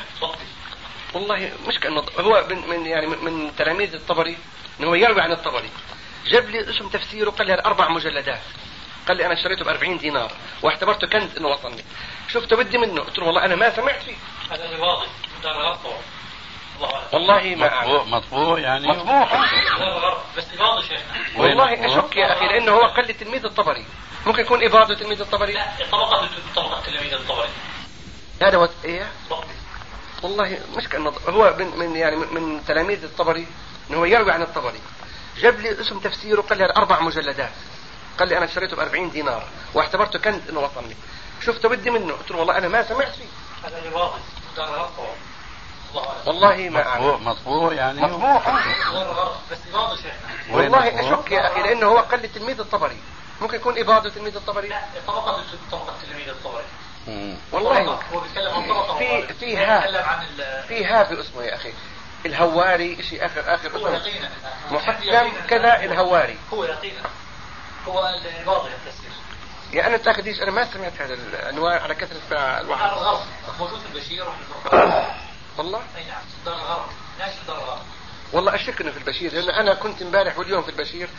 [1.13, 4.37] والله مش كأنه هو من, من يعني من تلاميذ الطبري
[4.79, 5.69] إنه هو يروي عن الطبري.
[6.27, 8.41] جاب لي اسم تفسيره قال لي أربع مجلدات.
[9.07, 11.83] قال لي أنا اشتريته ب 40 دينار واعتبرته كنز إنه وصلني
[12.27, 13.01] شفته بدي منه.
[13.01, 14.15] قلت له والله أنا ما سمعت فيه.
[14.51, 15.07] هذا واضح
[17.13, 18.87] والله ما مطبوع مطبوع يعني.
[18.87, 19.27] مطبوع.
[20.37, 21.01] بس واضح
[21.37, 23.85] والله أشك يا أخي لأنه هو قال لي تلميذ الطبري.
[24.25, 25.53] ممكن يكون إباضة تلميذ الطبري.
[25.53, 27.49] لا طبقة طبقة تلميذ الطبري.
[28.41, 29.11] هذا وقت إيه؟
[30.23, 33.47] والله مش كأنه هو من, من يعني من تلاميذ الطبري
[33.89, 34.79] إنه هو يروي عن الطبري.
[35.37, 37.51] جاب لي اسم تفسيره قال لي أربع مجلدات.
[38.19, 40.95] قال لي أنا اشتريته ب 40 دينار واعتبرته كنز إنه وصلني
[41.45, 42.13] شفته بدي منه.
[42.13, 43.25] قلت له والله أنا ما سمعت فيه.
[43.63, 44.19] هذا واضح.
[46.25, 48.01] والله ما مطبوع مطبوع يعني.
[48.01, 48.41] مطبوع.
[49.51, 49.99] بس واضح
[50.51, 52.97] والله أشك يا أخي لأنه هو قال لي تلميذ الطبري.
[53.41, 56.63] ممكن يكون إباضة تلميذ الطبري؟ لا طبقة طبقة تلميذ الطبري.
[57.51, 57.99] والله.
[58.13, 61.43] هو بيتكلم عن طبقة في هو في ها بيتكلم عن ال- في ها في اسمه
[61.43, 61.73] يا أخي.
[62.25, 63.89] الهواري شيء آخر آخر هو اسمه.
[63.97, 64.29] يقينا.
[64.71, 66.37] محكم كذا الهواري.
[66.53, 67.01] هو يقينا.
[67.87, 69.11] هو الباطل التفسير
[69.73, 71.93] يعني أنا تاخديش أنا ما سمعت هذا العنوان على
[72.29, 72.91] دار الواحد.
[72.91, 73.19] الغرب
[73.59, 74.25] موجود في البشير
[75.57, 76.89] والله؟ أي نعم دار الغرب.
[77.19, 77.81] ناشر دار الغرب.
[78.33, 81.09] والله أشك إنه في البشير لأنه أنا كنت إمبارح واليوم في البشير.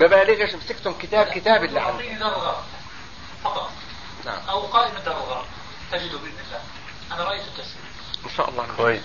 [0.00, 2.64] ببالغش مسكتهم كتاب كتاب اللي عندي أعطيني دار الغرب.
[3.44, 3.70] فقط.
[4.24, 4.38] نعم.
[4.48, 5.46] أو قائمة دار الغرب.
[5.92, 6.60] تجده بإذن الله.
[7.12, 7.80] أنا رايت التفسير
[8.24, 8.66] إن شاء الله.
[8.76, 9.02] كويس.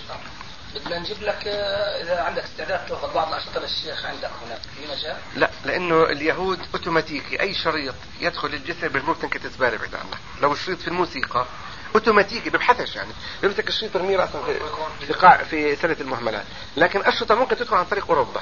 [0.75, 4.59] بدنا نجيب لك آه، إذا عندك استعداد تأخذ بعض الاشرطه للشيخ عندك هناك.
[4.59, 7.41] في مجال؟ لا لأنه اليهود أوتوماتيكي.
[7.41, 11.45] أي شريط يدخل الجسر بالموت تنكت زباله بعيد عنك لو الشريط في الموسيقى
[11.95, 13.11] أوتوماتيكي ببحثش يعني.
[13.41, 14.59] بيمسك الشريط يرميه راسا في
[15.07, 16.45] في, قاع في سلة المهملات.
[16.77, 18.41] لكن الشرطة ممكن تدخل عن طريق أوروبا.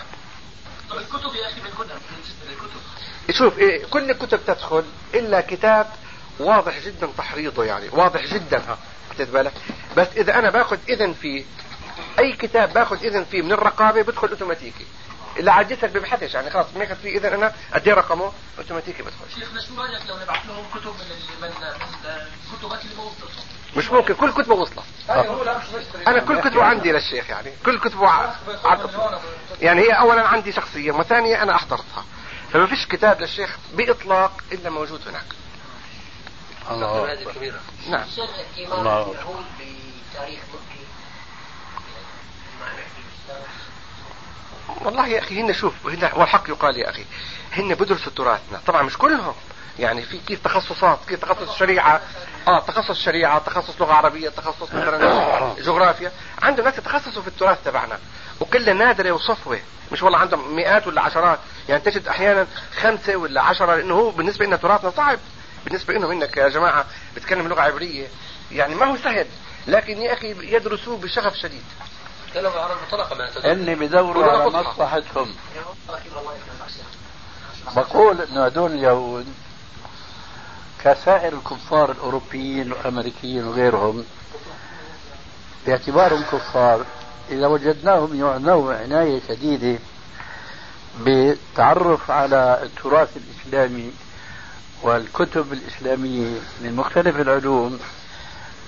[0.89, 4.83] طب الكتب يا أخي بنكونها بالنسبة للكتب شوف إيه كل الكتب تدخل
[5.13, 5.87] إلا كتاب
[6.39, 7.89] واضح جدا تحريضه يعني.
[7.91, 8.57] واضح جدا.
[8.57, 8.77] ها
[9.11, 9.53] خدت بالك؟
[9.97, 11.43] بس إذا أنا باخذ إذن فيه
[12.19, 14.85] أي كتاب باخذ إذن فيه من الرقابة بدخل أوتوماتيكي.
[15.39, 19.39] اللي على الجسر ببحثش يعني خلاص ما فيه إذن أنا أدي رقمه أوتوماتيكي بدخل.
[19.39, 21.53] شيخنا شو رايك لو نبعث لهم كتب من من
[22.53, 23.45] الكتبات اللي ما وصلتهم
[23.77, 24.83] مش ممكن كل كتبة وصلت.
[26.07, 28.35] أنا كل كتبة عندي للشيخ يعني كل كتبة ع...
[29.61, 32.05] يعني هي اولا عندي شخصيا وثانيا أنا أحضرتها.
[32.53, 35.25] فما فيش كتاب للشيخ بإطلاق إلا موجود هناك.
[36.71, 37.17] الله
[37.89, 38.05] نعم.
[38.71, 39.15] الله
[40.13, 40.39] بتاريخ
[44.85, 47.05] والله يا أخي هن شوف هن والحق يقال يا أخي
[47.53, 48.59] هن بدرسوا تراثنا.
[48.67, 49.33] طبعا مش كلهم.
[49.79, 52.01] يعني في كيف تخصصات كيف تخصص شريعة؟
[52.47, 56.11] آه تخصص شريعة تخصص لغة عربية تخصص مثلا جغرافيا.
[56.41, 57.99] عنده ناس يتخصصوا في التراث تبعنا
[58.39, 59.59] وكل نادرة وصفوة.
[59.91, 61.39] مش والله عندهم مئات ولا عشرات.
[61.69, 62.47] يعني تجد أحيانا
[62.81, 65.19] خمسة ولا عشرة لأنه هو بالنسبة لنا تراثنا صعب.
[65.65, 68.07] بالنسبة لهم إنك يا جماعة بتكلم لغة عبرية
[68.51, 69.27] يعني ما هو سهل.
[69.67, 71.63] لكن يا أخي يدرسوه بشغف شديد.
[72.37, 74.69] تكلموا عن المطلقة ما إني بدوروا ولا على.
[74.69, 75.35] مصلحتهم
[77.75, 79.25] بقول انه هدول اليهود
[80.83, 84.05] كسائر الكفار الأوروبيين والأمريكيين وغيرهم
[85.65, 86.85] باعتبارهم كفار
[87.29, 89.79] إذا وجدناهم يعنوا عناية شديدة
[90.99, 93.91] بالتعرف على التراث الإسلامي
[94.83, 97.79] والكتب الإسلامية من مختلف العلوم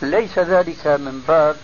[0.01, 1.55] ليس ذلك من باب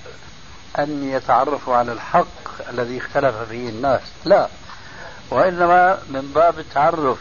[0.80, 4.02] أن يتعرفوا على الحق الذي اختلف فيه الناس.
[4.26, 4.48] لا.
[5.32, 7.18] وإنما من باب التعرف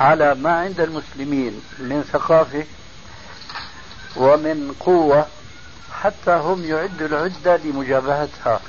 [0.00, 2.64] على ما عند المسلمين من ثقافة
[4.16, 5.26] ومن قوة
[6.02, 8.60] حتى هم يعدوا العدة لمجابهتها.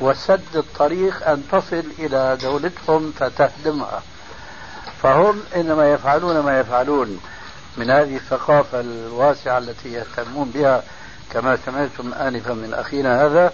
[0.00, 4.02] وسد الطريق أن تصل إلى دولتهم فتهدمها.
[5.02, 7.20] فهم إنما يفعلون ما يفعلون
[7.76, 10.82] من هذه الثقافة الواسعة التي يهتمون بها
[11.32, 13.52] كما سمعتم آنفا من أخينا هذا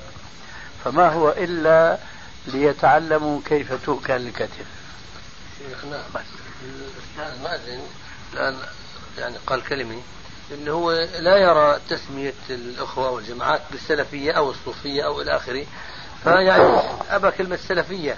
[0.84, 1.98] فما هو إلا
[2.46, 4.66] ليتعلموا كيف تؤكل الكتف.
[5.58, 6.02] شيخنا
[6.64, 7.80] الأستاذ مازن
[8.32, 8.56] الآن
[9.18, 10.02] يعني قال كلمة
[10.54, 15.66] انه هو لا يرى تسمية الأخوة والجماعات بالسلفية أو الصوفية أو إلى آخره
[16.24, 16.80] فيعني
[17.10, 18.16] ابى كلمة سلفيه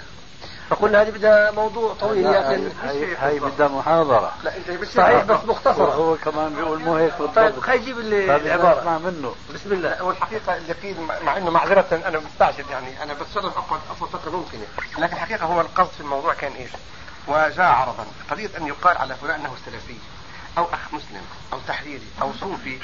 [0.69, 4.33] فقلنا هذه بدها موضوع طويل لكن هاي, هاي بدها محاضرة.
[4.43, 5.23] لا إنت بس صحيح.
[5.23, 5.93] بس مختصرة.
[5.93, 7.63] هو كمان بيقول مو هيك طيب بالضبط.
[7.63, 8.79] خلي يجيب لي فبدنا العبارة.
[8.79, 9.35] نسمع منه.
[9.53, 10.03] بسم الله.
[10.03, 13.03] والحقيقة اليقين مع مع إنه معذرة أنا مستعجل يعني.
[13.03, 14.65] أنا بتصرف افضل افضل فترة ممكنة.
[14.97, 16.71] لكن الحقيقة هو القصد في الموضوع كان إيش؟
[17.27, 18.05] وجاء عرضا.
[18.31, 19.97] قضية أن يقال على فلان أنه سلفي
[20.57, 21.21] أو أخ مسلم
[21.53, 22.79] أو تحريري أو صوفي.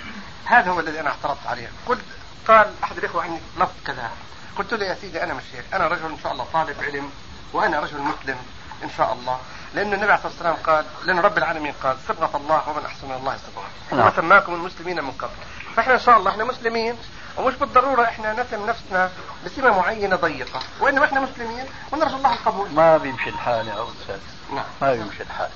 [0.45, 1.71] هذا هو الذي أنا اعترضت عليه.
[1.87, 2.01] قلت
[2.47, 4.11] قال أحد الإخوة عني لفظ كذا.
[4.57, 5.65] قلت له يا سيدي أنا مش هيك.
[5.73, 7.09] أنا رجل إن شاء الله طالب علم.
[7.53, 8.37] وأنا رجل مسلم
[8.83, 9.39] إن شاء الله.
[9.73, 13.15] لأن النبي عليه الصلاة والسلام قال لأن رب العالمين قال صبغه الله ومن أحسن من
[13.15, 14.07] الله صبغه نعم.
[14.07, 15.31] وسماكم المسلمين من قبل.
[15.75, 16.95] فإحنا إن شاء الله إحنا مسلمين.
[17.37, 19.09] ومش بالضرورة إحنا نسم نفسنا
[19.45, 20.59] بسمة معينة ضيقة.
[20.79, 22.69] وإنما إحنا مسلمين ونرجو الله القبول.
[22.71, 24.19] ما بيمشي الحال يا أستاذ.
[24.53, 24.65] نعم.
[24.81, 25.49] ما بيمشي الحال.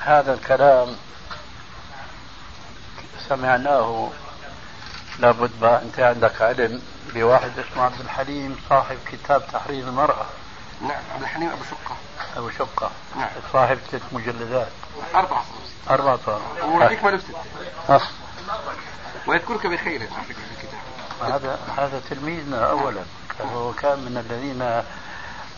[0.00, 0.96] هذا الكلام
[3.28, 4.10] سمعناه.
[5.18, 6.82] لابد ما أنت عندك علم.
[7.14, 10.26] بواحد اسمه عبد الحليم صاحب كتاب تحرير المرأة.
[10.82, 11.96] نعم عبد الحليم أبو شقة.
[12.36, 12.90] أبو شقة.
[13.16, 13.28] نعم.
[13.52, 14.68] صاحب ثلاث مجلدات.
[15.14, 15.42] أربع
[15.90, 17.34] أربعة صار ويكمل بسته
[17.88, 18.00] آه.
[19.26, 20.80] ويذكرك بخير على فكرة في الكتاب.
[21.32, 23.02] هذا هذا تلميذنا أولا.
[23.54, 24.62] هو كان من الذين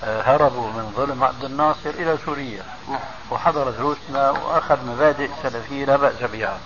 [0.05, 2.65] آه، هربوا من ظلم عبد الناصر إلى سوريا.
[2.89, 3.01] نعم.
[3.31, 6.59] وحضر دروسنا وأخذ مبادئ سلفية لا بأس بها.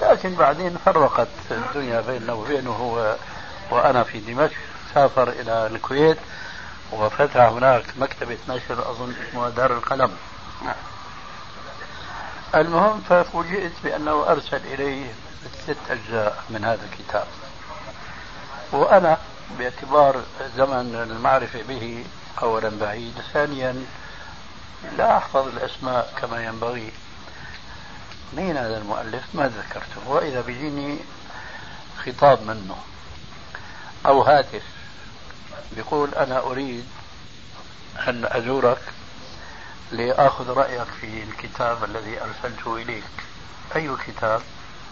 [0.00, 3.16] لكن بعدين فرقت الدنيا بيننا وبينه
[3.72, 4.56] هو وأنا في دمشق
[4.94, 6.18] سافر إلى الكويت
[6.92, 10.16] وفتح هناك مكتبه نشر أظن اسمها دار القلم.
[12.54, 15.06] المهم ففوجئت بأنه أرسل إلي
[15.64, 17.26] ست أجزاء من هذا الكتاب.
[18.72, 19.18] وأنا
[19.58, 20.22] باعتبار
[20.56, 22.04] زمن المعرفة به
[22.42, 23.86] أولا بعيد ثانيا
[24.96, 26.92] لا أحفظ الأسماء كما ينبغي.
[28.36, 30.08] مين هذا المؤلف؟ ما ذكرته.
[30.08, 30.98] وإذا بيجيني
[32.04, 32.76] خطاب منه.
[34.06, 34.62] أو هاتف.
[35.72, 36.84] بيقول أنا أريد
[38.08, 38.82] أن أزورك
[39.92, 43.04] لآخذ رأيك في الكتاب الذي أرسلته إليك.
[43.76, 44.42] أي كتاب؟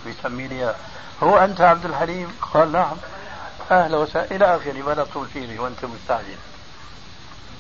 [0.07, 0.75] بيسمي لي
[1.23, 2.97] هو أنت عبد الحليم؟ قال نعم.
[3.71, 4.31] أهلا وسهلا.
[4.31, 4.83] إلى آخره.
[4.83, 6.39] ما تطول فيني وأنت مستعجل.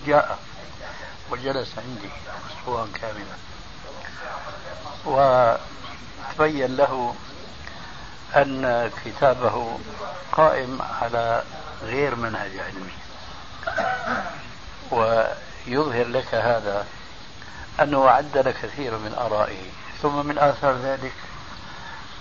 [0.06, 0.38] جاء
[1.30, 2.10] وجلس عندي
[2.50, 3.36] أسبوعا كاملا.
[5.04, 7.14] وتبين له
[8.36, 9.78] أن كتابه
[10.32, 11.42] قائم على
[11.82, 12.92] غير منهج علمي.
[14.90, 16.86] ويظهر لك هذا
[17.82, 19.62] أنه عدل كثيرا من آرائه.
[20.02, 21.12] ثم من آثار ذلك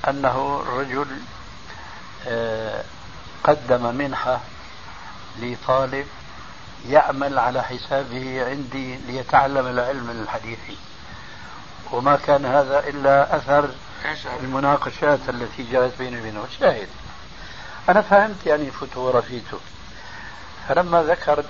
[0.07, 1.07] أنه رجل
[2.27, 2.83] آه،
[3.43, 4.39] قدم منحة
[5.39, 6.07] لطالب
[6.87, 10.77] يعمل على حسابه عندي ليتعلم العلم الحديثي.
[11.91, 13.69] وما كان هذا إلا أثر
[14.43, 16.47] المناقشات التي جرت بيني وبينه.
[16.59, 16.87] شاهد.
[17.89, 19.59] أنا فهمت يعني فتوى رفيته
[20.67, 21.43] فلما ذكر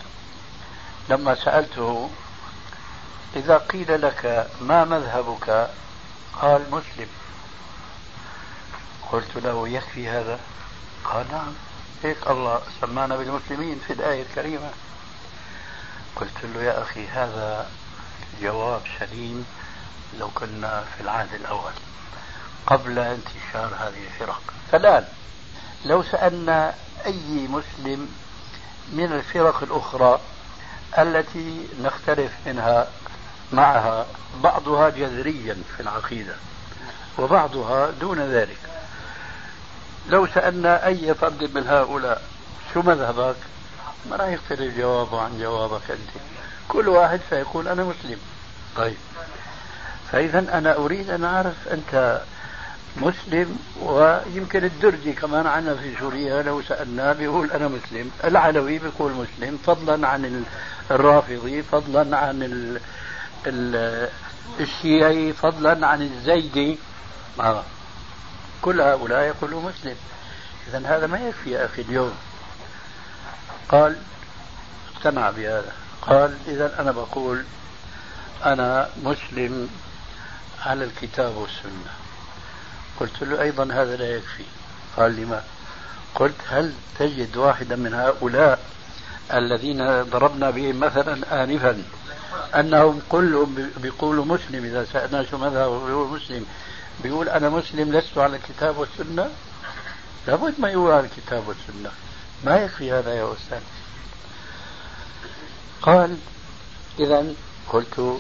[1.09, 2.09] لما سألته
[3.35, 5.69] إذا قيل لك ما مذهبك؟
[6.41, 7.07] قال مسلم.
[9.11, 10.39] قلت له يكفي هذا؟
[11.05, 11.53] قال نعم.
[12.03, 14.69] هيك الله سمانا بالمسلمين في الآية الكريمة.
[16.15, 17.69] قلت له يا أخي هذا
[18.41, 19.45] جواب سليم
[20.19, 21.73] لو كنا في العهد الأول.
[22.69, 24.41] قبل انتشار هذه الفرق.
[24.71, 25.05] فالآن
[25.85, 26.73] لو سألنا
[27.05, 28.09] أي مسلم
[28.91, 30.19] من الفرق الأخرى
[30.97, 32.87] التي نختلف منها
[33.51, 34.05] معها
[34.43, 36.35] بعضها جذريا في العقيدة
[37.17, 38.59] وبعضها دون ذلك.
[40.09, 42.21] لو سألنا أي فرد من هؤلاء
[42.73, 43.35] شو مذهبك؟
[44.09, 46.23] ما راح يختلف جوابه عن جوابك أنت.
[46.67, 48.19] كل واحد سيقول أنا مسلم.
[48.75, 48.97] طيب.
[50.11, 52.21] فإذا أنا أريد أن أعرف أنت
[52.97, 58.11] مسلم ويمكن الدرجي كمان عنا في سوريا لو سألناه بيقول أنا مسلم.
[58.23, 60.45] العلوي بيقول مسلم فضلا عن
[60.91, 62.79] الرافضي فضلا عن ال
[63.47, 64.09] ال
[64.59, 66.77] الشيعي فضلا عن الزيدي.
[67.39, 67.63] آه.
[68.61, 69.95] كل هؤلاء يقولوا مسلم.
[70.67, 72.13] إذا هذا ما يكفي يا أخي اليوم.
[73.69, 73.95] قال
[74.95, 75.73] اقتنع بهذا.
[76.01, 77.43] قال إذا أنا بقول
[78.45, 79.69] أنا مسلم
[80.65, 81.93] على الكتاب والسنة.
[82.99, 84.43] قلت له أيضا هذا لا يكفي.
[84.97, 85.43] قال لما
[86.15, 88.59] قلت هل تجد واحدا من هؤلاء
[89.33, 91.83] الذين ضربنا بهم مثلا آنفا
[92.55, 96.45] أنهم كلهم بيقولوا مسلم إذا سألنا شو مذهبه بيقول مسلم
[97.03, 99.29] بيقول أنا مسلم لست على الكتاب والسنة؟
[100.27, 101.91] لابد ما يقول على الكتاب والسنة.
[102.43, 103.61] ما يكفي هذا يا أستاذ.
[105.81, 106.17] قال
[106.99, 107.25] إذا
[107.69, 108.19] قلت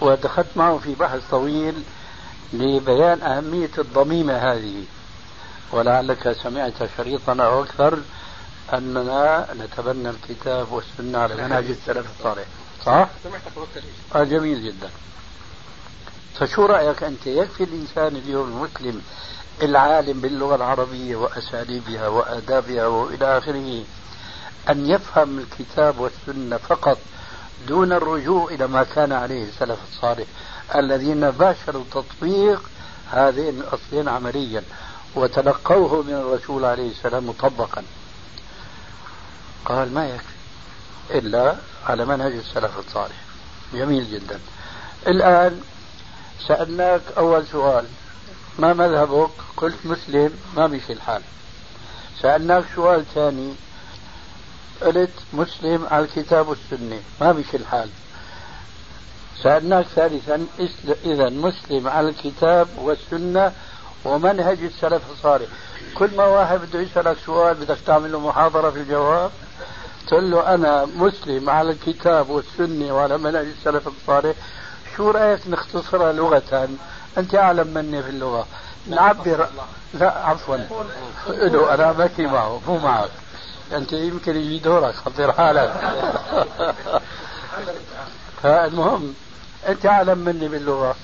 [0.00, 1.82] ودخلت معه في بحث طويل
[2.52, 4.84] لبيان أهمية الضميمة هذه.
[5.72, 7.98] ولعلك سمعت شريطنا أو أكثر
[8.74, 12.44] أننا نتبنى الكتاب والسنة على منهج السلف الصالح.
[12.84, 13.08] صح؟
[14.14, 14.90] آه جميل جدا.
[16.34, 19.02] فشو رأيك أنت؟ يكفي الإنسان اليوم المسلم
[19.62, 23.84] العالم باللغة العربية وأساليبها وآدابها وإلى آخره
[24.70, 26.98] أن يفهم الكتاب والسنة فقط
[27.68, 30.26] دون الرجوع إلى ما كان عليه السلف الصالح.
[30.74, 32.62] الذين باشروا تطبيق
[33.10, 34.62] هذين الأصلين عمليا
[35.14, 37.82] وتلقوه من الرسول عليه السلام مطبقا.
[39.64, 40.38] قال ما يكفي
[41.10, 41.56] إلا
[41.86, 43.16] على منهج السلف الصالح.
[43.74, 44.40] جميل جدا.
[45.06, 45.60] الآن
[46.48, 47.84] سألناك أول سؤال.
[48.58, 51.22] ما مذهبك؟ قلت مسلم ما بيشي الحال.
[52.22, 53.54] سألناك سؤال ثاني.
[54.82, 57.90] قلت مسلم على الكتاب والسنة ما بيشي الحال.
[59.42, 60.46] سألناك ثالثا
[61.04, 63.52] إذا مسلم على الكتاب والسنة
[64.04, 65.46] ومنهج السلف الصالح.
[65.94, 69.30] كل ما واحد بده يسألك سؤال بدك تعمل له محاضرة في الجواب
[70.06, 74.36] تقول له أنا مسلم على الكتاب والسنة وعلى منهج السلف الصالح.
[74.96, 76.68] شو رأيك نختصرها لغة
[77.18, 78.46] أنت أعلم مني في اللغة.
[78.86, 79.48] نعبر
[79.94, 80.56] لا عفوا.
[81.28, 83.10] له أنا بكي معه مو معك.
[83.72, 85.72] أنت يمكن يجي دورك خطير حالك.
[88.42, 89.14] فالمهم
[89.66, 90.96] أنت أعلم مني باللغة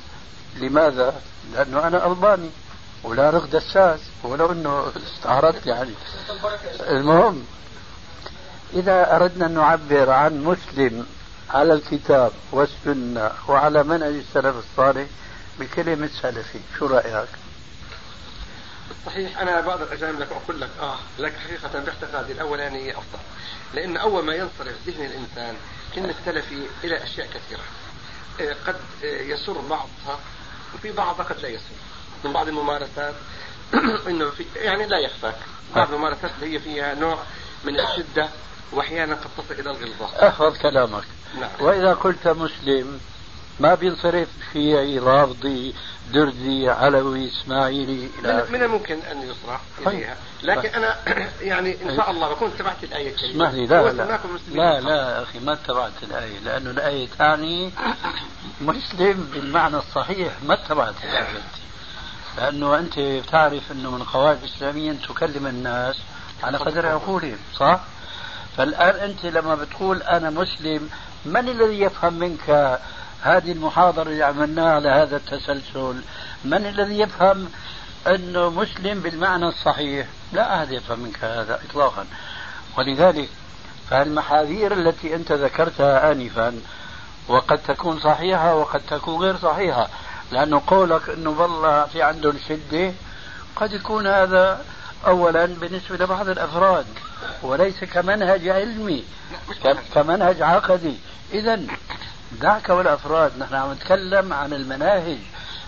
[0.56, 1.20] لماذا؟
[1.54, 2.50] لأنه أنا ألباني
[3.02, 5.94] ولا رغد دساس ولو أنه استعرضت يعني
[6.80, 7.44] المهم
[8.74, 11.06] إذا أردنا أن نعبر عن مسلم
[11.50, 15.06] على الكتاب والسنة وعلى منهج السلف الصالح
[15.60, 17.28] بكلمة سلفي شو رأيك؟
[19.06, 23.18] صحيح أنا بعض الأجانب لك أقول لك آه لكن حقيقة باعتقادي الاولاني أفضل
[23.74, 25.54] لأن أول ما ينصرف ذهن الإنسان
[25.94, 27.62] كلمه سلفي إلى أشياء كثيرة
[28.40, 30.18] قد يسر بعضها
[30.74, 31.74] وفي بعضها قد لا يسر.
[32.24, 33.14] من بعض الممارسات
[34.08, 35.36] إنه في يعني لا يخفاك.
[35.76, 37.18] بعض الممارسات هي فيها نوع
[37.64, 38.28] من الشدة
[38.72, 40.28] وأحيانا قد تصل إلى الغلظة.
[40.28, 41.04] احفظ كلامك.
[41.40, 41.50] نعم.
[41.60, 43.00] وإذا قلت مسلم
[43.60, 45.74] ما بينصرف شيعي رافضي
[46.12, 48.52] دردي علوي اسماعيلي إلى من.
[48.52, 49.94] من الممكن أن يصرح طيب.
[49.94, 50.96] إليها لكن أنا
[51.40, 54.02] يعني إن شاء الله بكون تبعت الايه الكريمة اسمح لي لا لا
[54.52, 54.80] لا.
[54.80, 57.70] لا أخي ما اتبعت الايه لأنه الآية تعني
[58.60, 61.42] مسلم بالمعنى الصحيح ما اتبعت الايه
[62.38, 65.96] لأنه أنت بتعرف إنه من قواعد الإسلامية أن تكلم الناس
[66.42, 67.80] على قدر عقولهم صح؟
[68.56, 70.90] فالآن أنت لما بتقول أنا مسلم
[71.24, 72.78] من الذي يفهم منك
[73.24, 76.02] هذه المحاضرة اللي عملناها على هذا التسلسل؟
[76.44, 77.48] من الذي يفهم
[78.06, 82.06] أنه مسلم بالمعنى الصحيح؟ لا أحد يفهم منك هذا اطلاقا
[82.78, 83.28] ولذلك
[83.90, 86.60] فالمحاذير التي أنت ذكرتها انفا
[87.28, 89.88] وقد تكون صحيحة وقد تكون غير صحيحة
[90.32, 92.92] لأنه قولك أنه والله في عندهم شده
[93.56, 94.64] قد يكون هذا
[95.06, 96.86] اولا بالنسبة لبعض الأفراد
[97.42, 99.04] وليس كمنهج علمي
[99.94, 100.96] كمنهج عقدي
[101.32, 101.60] اذا
[102.40, 105.18] دعك والافراد نحن عم نتكلم عن المناهج.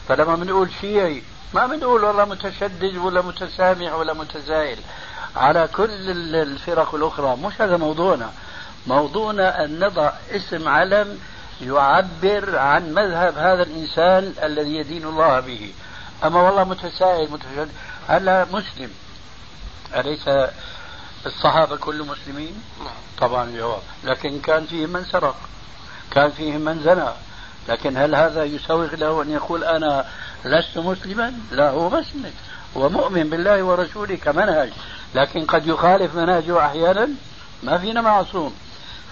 [0.09, 1.23] فلما بنقول شيعي
[1.55, 4.79] ما بنقول والله متشدد ولا متسامح ولا متزايل.
[5.37, 8.31] على كل ال- الفرق الأخرى مش هذا موضوعنا.
[8.87, 11.19] موضوعنا أن نضع اسم علم
[11.61, 15.73] يعبر عن مذهب هذا الإنسان الذي يدين الله به.
[16.25, 17.69] أما والله متساهل متشدد
[18.09, 18.91] هلا مسلم.
[19.97, 20.29] أليس
[21.27, 22.63] الصحابة كلهم مسلمين؟
[23.19, 25.37] طبعا الجواب لكن كان فيهم من سرق.
[26.11, 27.11] كان فيهم من زنى
[27.69, 30.05] لكن هل هذا يسوغ له أن يقول أنا
[30.45, 32.33] لست مسلما؟ لا هو مسلم.
[32.77, 34.71] هو مؤمن بالله ورسوله كمنهج.
[35.15, 37.09] لكن قد يخالف منهجه أحيانا
[37.63, 38.55] ما فينا معصوم.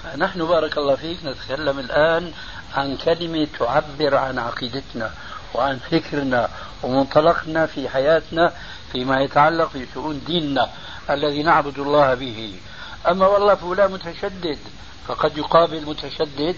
[0.02, 2.32] فنحن بارك الله فيك نتكلم الآن
[2.74, 5.10] عن كلمة تعبر عن عقيدتنا
[5.54, 6.48] وعن فكرنا
[6.82, 8.52] ومنطلقنا في حياتنا
[8.92, 10.70] فيما يتعلق في شؤون ديننا
[11.10, 12.54] الذي نعبد الله به.
[13.08, 14.58] أما والله فلان متشدد
[15.06, 16.56] فقد يقابل متشدد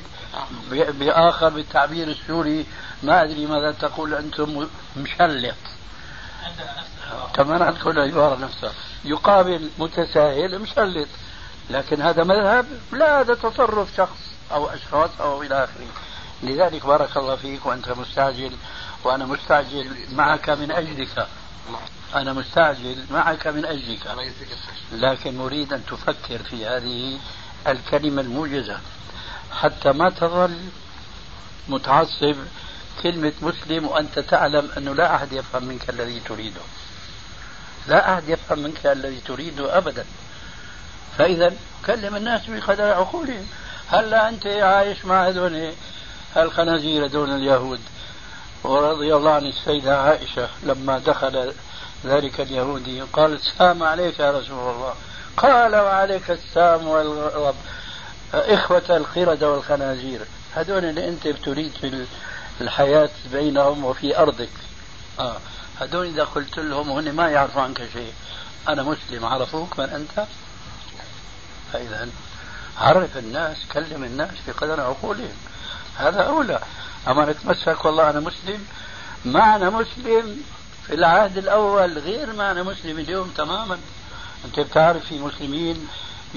[0.70, 2.66] بآخر بالتعبير السوري
[3.02, 4.66] ما أدري ماذا تقول أنتم
[4.96, 5.54] مشلط.
[7.34, 8.72] كمان عندكم العباره نفسها
[9.04, 11.08] يقابل متساهل مشلط.
[11.70, 14.18] لكن هذا مذهب لا هذا تصرف شخص
[14.52, 15.86] أو أشخاص أو إلى آخره.
[16.42, 18.52] لذلك بارك الله فيك وأنت مستعجل
[19.04, 21.26] وأنا مستعجل معك من أجلك.
[22.14, 23.98] أنا مستعجل معك من الخير.
[24.92, 27.18] لكن أريد أن تفكر في هذه
[27.66, 28.78] الكلمة الموجزة.
[29.56, 30.58] حتى ما تظل
[31.68, 32.36] متعصب
[33.02, 36.60] كلمة مسلم وأنت تعلم أنه لا أحد يفهم منك الذي تريده.
[37.86, 40.04] لا أحد يفهم منك الذي تريده أبدا.
[41.18, 41.52] فإذا
[41.86, 43.46] كلم الناس بقدر عقولهم.
[43.88, 45.72] هلا أنت عايش مع هذول
[46.36, 47.80] الخنازير هذول اليهود؟
[48.64, 51.52] ورضي الله عن السيدة عائشة لما دخل
[52.04, 54.94] ذلك اليهودي قال السلام عليك يا رسول الله.
[55.36, 57.56] قال وعليك السلام والغضب
[58.34, 60.20] إخوة القردة والخنازير.
[60.54, 62.06] هذول اللي أنت بتريد في
[62.60, 64.48] الحياة بينهم وفي أرضك.
[65.18, 65.36] آه.
[65.80, 68.12] هذول إذا قلت لهم وهن ما يعرفوا عنك شيء.
[68.68, 70.26] أنا مسلم عرفوك من أنت؟
[71.72, 72.08] فإذا
[72.78, 75.36] عرف الناس كلم الناس بقدر عقولهم.
[75.96, 76.60] هذا أولى.
[77.08, 78.66] أما نتمسك والله أنا مسلم.
[79.24, 80.42] معنى مسلم
[80.86, 83.78] في العهد الأول غير معنى مسلم اليوم تماما.
[84.44, 85.88] أنت بتعرف في مسلمين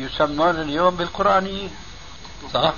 [0.04, 1.72] يسمون اليوم بالقرآنيين.
[2.54, 2.74] صح؟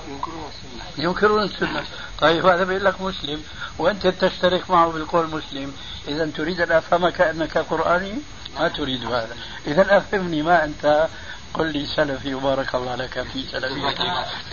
[0.98, 1.84] ينكرون السنة.
[2.20, 3.44] طيب هذا بيقول لك مسلم
[3.78, 5.74] وأنت تشترك معه بالقول مسلم.
[6.08, 8.14] إذا تريد أن أفهمك أنك قرآني؟
[8.60, 9.36] ما تريد هذا.
[9.68, 11.08] إذا أفهمني ما أنت.
[11.54, 14.00] قل لي سلفي وبارك الله لك في سلفيتك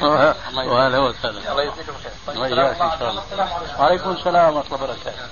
[0.02, 1.92] وهلا وسهلا الله يجزيكم
[2.98, 3.22] شاء الله
[3.78, 5.26] وعليكم السلام ورحمة الله وبركاته.